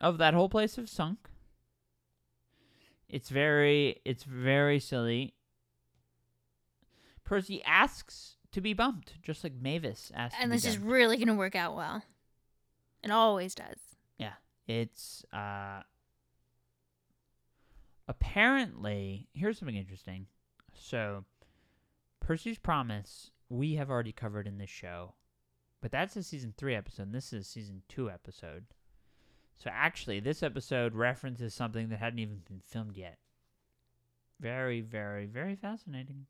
[0.00, 1.28] of that whole place have sunk.
[3.08, 5.34] It's very it's very silly.
[7.24, 10.36] Percy asks to be bumped, just like Mavis asked.
[10.38, 12.02] And to be this is really going to work out well.
[13.02, 13.78] It always does.
[14.18, 14.34] Yeah.
[14.66, 15.82] It's uh
[18.08, 20.26] apparently here's something interesting.
[20.74, 21.24] So
[22.20, 25.14] Percy's promise we have already covered in this show.
[25.82, 27.02] But that's a season 3 episode.
[27.02, 28.64] And this is a season 2 episode.
[29.58, 33.18] So actually this episode references something that hadn't even been filmed yet.
[34.40, 36.26] Very very very fascinating.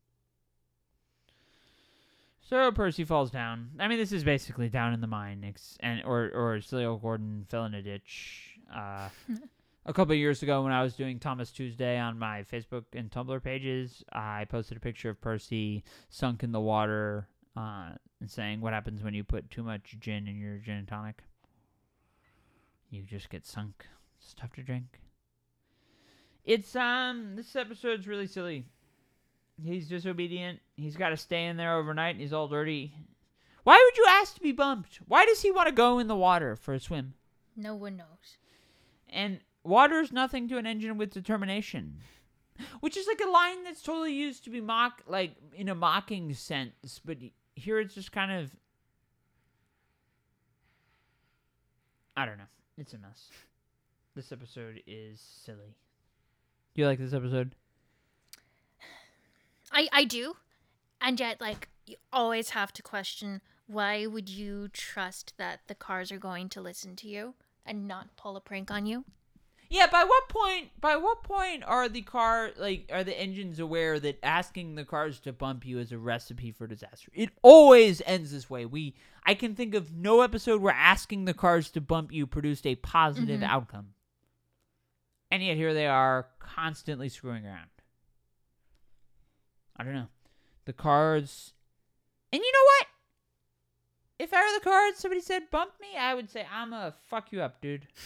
[2.41, 3.71] So Percy falls down.
[3.79, 7.45] I mean, this is basically down in the mine, ex- and or or Celio Gordon
[7.49, 8.59] fell in a ditch.
[8.71, 9.07] Uh,
[9.85, 13.09] a couple of years ago, when I was doing Thomas Tuesday on my Facebook and
[13.09, 18.61] Tumblr pages, I posted a picture of Percy sunk in the water, uh, and saying,
[18.61, 21.23] "What happens when you put too much gin in your gin and tonic?
[22.89, 23.85] You just get sunk.
[24.19, 24.99] It's tough to drink."
[26.45, 28.65] It's um, this episode's really silly.
[29.61, 30.59] He's disobedient.
[30.75, 32.15] He's got to stay in there overnight.
[32.15, 32.93] And he's all dirty.
[33.63, 34.99] Why would you ask to be bumped?
[35.07, 37.13] Why does he want to go in the water for a swim?
[37.55, 38.37] No one knows.
[39.09, 41.99] And water is nothing to an engine with determination.
[42.81, 46.33] Which is like a line that's totally used to be mock, like in a mocking
[46.33, 47.17] sense, but
[47.55, 48.51] here it's just kind of.
[52.15, 52.43] I don't know.
[52.77, 53.29] It's a mess.
[54.15, 55.75] This episode is silly.
[56.73, 57.55] Do you like this episode?
[59.71, 60.35] I I do,
[61.01, 66.11] and yet like you always have to question why would you trust that the cars
[66.11, 67.33] are going to listen to you
[67.65, 69.05] and not pull a prank on you?
[69.73, 73.99] Yeah, by what point by what point are the car like are the engines aware
[73.99, 77.11] that asking the cars to bump you is a recipe for disaster?
[77.15, 78.67] It always ends this way.
[78.67, 78.93] We
[79.25, 82.75] I can think of no episode where asking the cars to bump you produced a
[82.75, 83.47] positive Mhm.
[83.49, 83.95] outcome.
[85.31, 87.71] And yet here they are constantly screwing around.
[89.75, 90.09] I don't know.
[90.65, 91.53] The cards
[92.31, 92.87] And you know what?
[94.19, 97.31] If I were the cards, somebody said bump me, I would say I'm a fuck
[97.31, 97.87] you up, dude.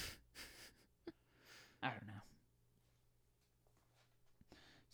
[1.88, 2.13] I don't know.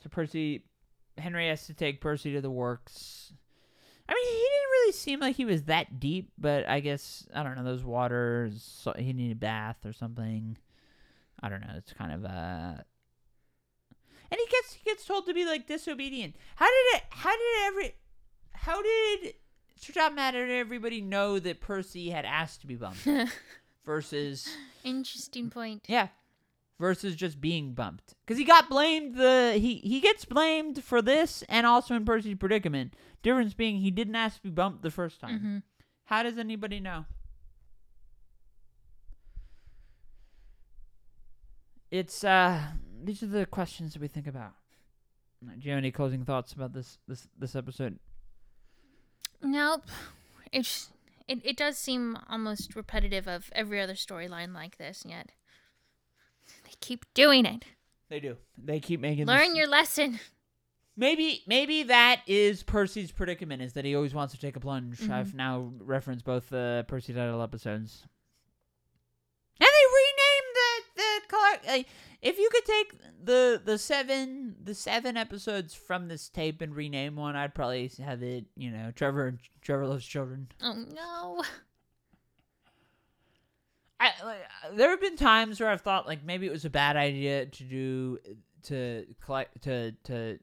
[0.04, 0.64] So Percy,
[1.18, 3.34] Henry has to take Percy to the works.
[4.08, 7.44] I mean, he didn't really seem like he was that deep, but I guess I
[7.44, 7.64] don't know.
[7.64, 10.58] Those waters, so he needed a bath or something.
[11.42, 11.74] I don't know.
[11.78, 12.82] It's kind of uh
[14.30, 16.36] And he gets he gets told to be like disobedient.
[16.58, 17.04] How did it?
[17.12, 17.96] How did every?
[18.52, 19.34] How did
[19.78, 23.08] Sir Topham Hatt and everybody know that Percy had asked to be bumped
[23.86, 24.48] versus
[24.84, 25.84] Interesting point.
[25.88, 26.10] yeah.
[26.80, 28.16] Versus just being bumped.
[28.26, 32.36] Because he got blamed the he he gets blamed for this and also in Percy's
[32.38, 32.96] predicament.
[33.22, 35.40] Difference being he didn't ask to be bumped the first time.
[35.40, 35.58] hmm
[36.06, 37.06] How does anybody know?
[41.92, 42.60] It's uh
[43.04, 44.54] these are the questions that we think about.
[45.44, 48.00] Do you have any closing thoughts about this this this episode?
[49.42, 49.86] Nope.
[50.52, 50.90] It's
[51.28, 55.30] it, it does seem almost repetitive of every other storyline like this, yet
[56.84, 57.66] keep doing it.
[58.10, 58.38] They do.
[58.58, 60.20] They keep making Learn this- your lesson.
[60.96, 65.00] Maybe maybe that is Percy's predicament is that he always wants to take a plunge.
[65.00, 65.10] Mhm.
[65.12, 68.04] I've now referenced both the Percy title episodes.
[69.60, 71.66] And they renamed the the collect.
[71.68, 71.88] Like,
[72.22, 72.94] if you could take
[73.24, 78.22] the the seven the seven episodes from this tape and rename one, I'd probably have
[78.22, 78.46] it.
[78.56, 80.50] You know, Trevor Trevor loves children.
[80.62, 81.44] Oh no.
[84.04, 86.98] I, like, there have been times where I've thought like maybe it was a bad
[86.98, 88.20] idea to do
[88.64, 90.40] to collect to to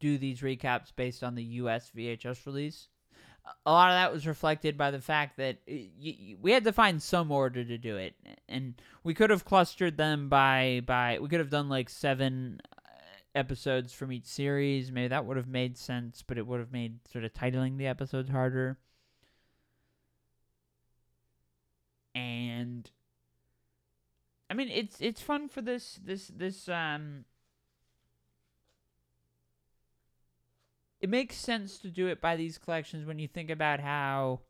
[0.00, 1.90] do these recaps based on the U.S.
[1.96, 2.88] VHS release.
[3.64, 6.72] A lot of that was reflected by the fact that y- y- we had to
[6.72, 8.14] find some order to do it,
[8.48, 8.74] and
[9.04, 12.90] we could have clustered them by by we could have done like seven uh,
[13.34, 14.90] episodes from each series.
[14.90, 17.86] Maybe that would have made sense, but it would have made sort of titling the
[17.86, 18.78] episodes harder.
[22.16, 22.90] And
[24.48, 27.26] I mean it's it's fun for this this this um
[31.00, 34.40] it makes sense to do it by these collections when you think about how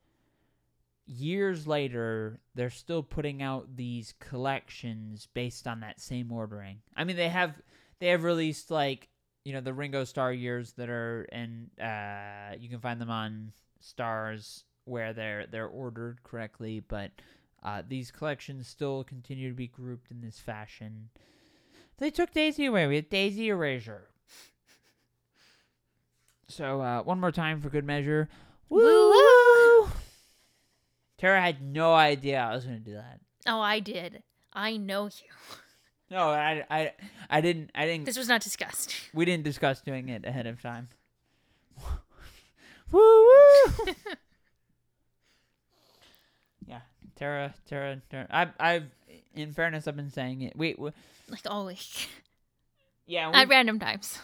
[1.06, 6.78] years later they're still putting out these collections based on that same ordering.
[6.96, 7.60] I mean they have
[7.98, 9.08] they have released like
[9.44, 13.52] you know the Ringo Starr years that are and uh you can find them on
[13.80, 17.10] stars where they're they're ordered correctly but
[17.66, 21.10] uh, these collections still continue to be grouped in this fashion.
[21.98, 22.86] They took Daisy away.
[22.86, 24.08] We had Daisy Erasure.
[26.48, 28.28] So uh, one more time for good measure.
[28.68, 29.88] Woo woo.
[31.18, 33.18] Tara had no idea I was gonna do that.
[33.48, 34.22] Oh, I did.
[34.52, 35.10] I know you.
[36.08, 36.92] No, I, I,
[37.28, 37.72] I didn't.
[37.74, 38.04] I didn't.
[38.06, 38.94] This was not discussed.
[39.12, 40.86] We didn't discuss doing it ahead of time.
[42.92, 43.94] woo woo.
[47.16, 48.26] Yeah, Tara, Tara, Tara.
[48.30, 48.84] I've, I've,
[49.34, 50.56] in fairness, I've been saying it.
[50.56, 50.90] Wait, we,
[51.28, 52.08] Like all week.
[53.06, 53.30] yeah.
[53.32, 54.18] At random times.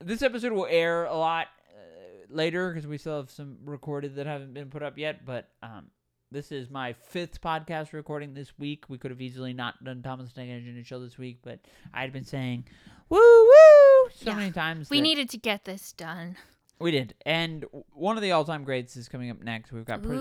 [0.00, 4.26] this episode will air a lot uh, later because we still have some recorded that
[4.26, 5.24] haven't been put up yet.
[5.24, 5.86] But um,
[6.30, 8.84] this is my fifth podcast recording this week.
[8.88, 11.60] We could have easily not done Thomas Tank Engine show this week, but
[11.94, 12.64] I had been saying
[13.08, 14.34] woo woo so Yeah.
[14.36, 14.90] many times.
[14.90, 16.36] We needed to get this done.
[16.80, 19.72] We did, and one of the all-time greats is coming up next.
[19.72, 20.14] We've got, per-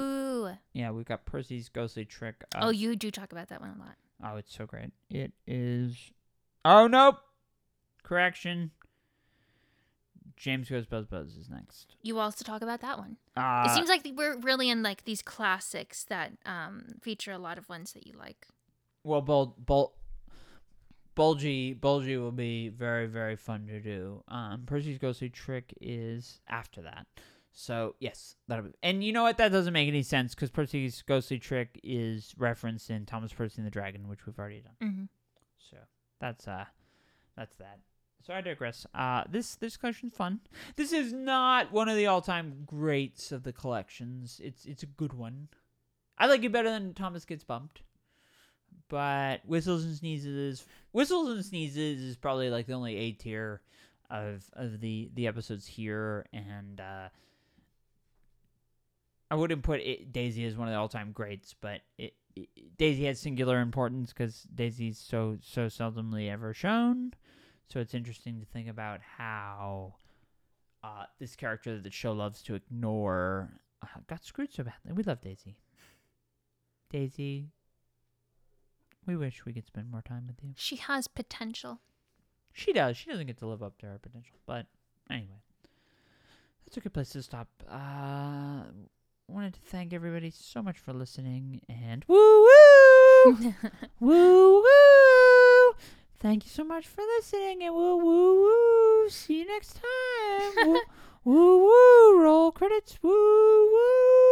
[0.53, 0.57] Ooh.
[0.73, 2.43] yeah, we've got Percy's ghostly trick.
[2.55, 3.95] Uh, Oh, you do talk about that one a lot.
[4.23, 4.91] oh, it's so great.
[5.09, 5.95] It is.
[6.65, 7.17] Oh nope.
[8.03, 8.71] Correction.
[10.35, 11.95] James Goes Buzz Buzz is next.
[12.03, 13.17] You also talk about that one.
[13.35, 17.57] Uh, it seems like we're really in like these classics that um, feature a lot
[17.57, 18.45] of ones that you like.
[19.03, 19.93] well, Bul- Bul-
[21.15, 24.23] Bulgy Bulgy will be very very fun to do.
[24.27, 27.07] Um, Percy's ghostly trick is after that.
[27.59, 28.71] So yes, that'll be.
[28.83, 29.37] And you know what?
[29.37, 33.65] That doesn't make any sense because Percy's ghostly trick is referenced in Thomas Percy and
[33.65, 34.75] the Dragon, which we've already done.
[34.89, 35.03] Mm-hmm.
[35.71, 35.77] So
[36.21, 36.65] that's uh
[37.35, 37.79] that's that.
[38.21, 38.85] So I digress.
[38.93, 40.41] Uh this this collection's fun.
[40.75, 44.39] This is not one of the all time greats of the collections.
[44.43, 45.47] It's it's a good one.
[46.19, 47.81] I like it better than Thomas Gets Bumped.
[48.87, 53.61] But Whistles and Sneezes Whistles and Sneezes is probably like the only A tier
[54.11, 57.09] of of the the episodes here and uh
[59.29, 63.05] I wouldn't put it, Daisy as one of the all-time greats, but it, it, Daisy
[63.05, 67.13] has singular importance because Daisy's so so seldomly ever shown.
[67.69, 69.95] So it's interesting to think about how
[70.83, 73.49] uh, this character that the show loves to ignore
[73.83, 74.93] uh, got screwed so badly.
[74.93, 75.57] We love Daisy.
[76.89, 77.49] Daisy,
[79.05, 80.53] we wish we could spend more time with you.
[80.55, 81.81] She has potential.
[82.53, 82.95] She does.
[82.95, 84.37] She doesn't get to live up to her potential.
[84.45, 84.67] But
[85.09, 85.41] anyway,
[86.65, 87.49] that's a good place to stop.
[87.69, 88.63] Uh,
[89.29, 93.53] wanted to thank everybody so much for listening and woo woo
[93.99, 95.75] woo woo.
[96.19, 99.09] Thank you so much for listening and woo woo woo.
[99.09, 100.67] See you next time.
[100.67, 100.79] woo
[101.25, 102.21] woo woo.
[102.21, 102.97] Roll credits.
[103.03, 104.26] Woo woo.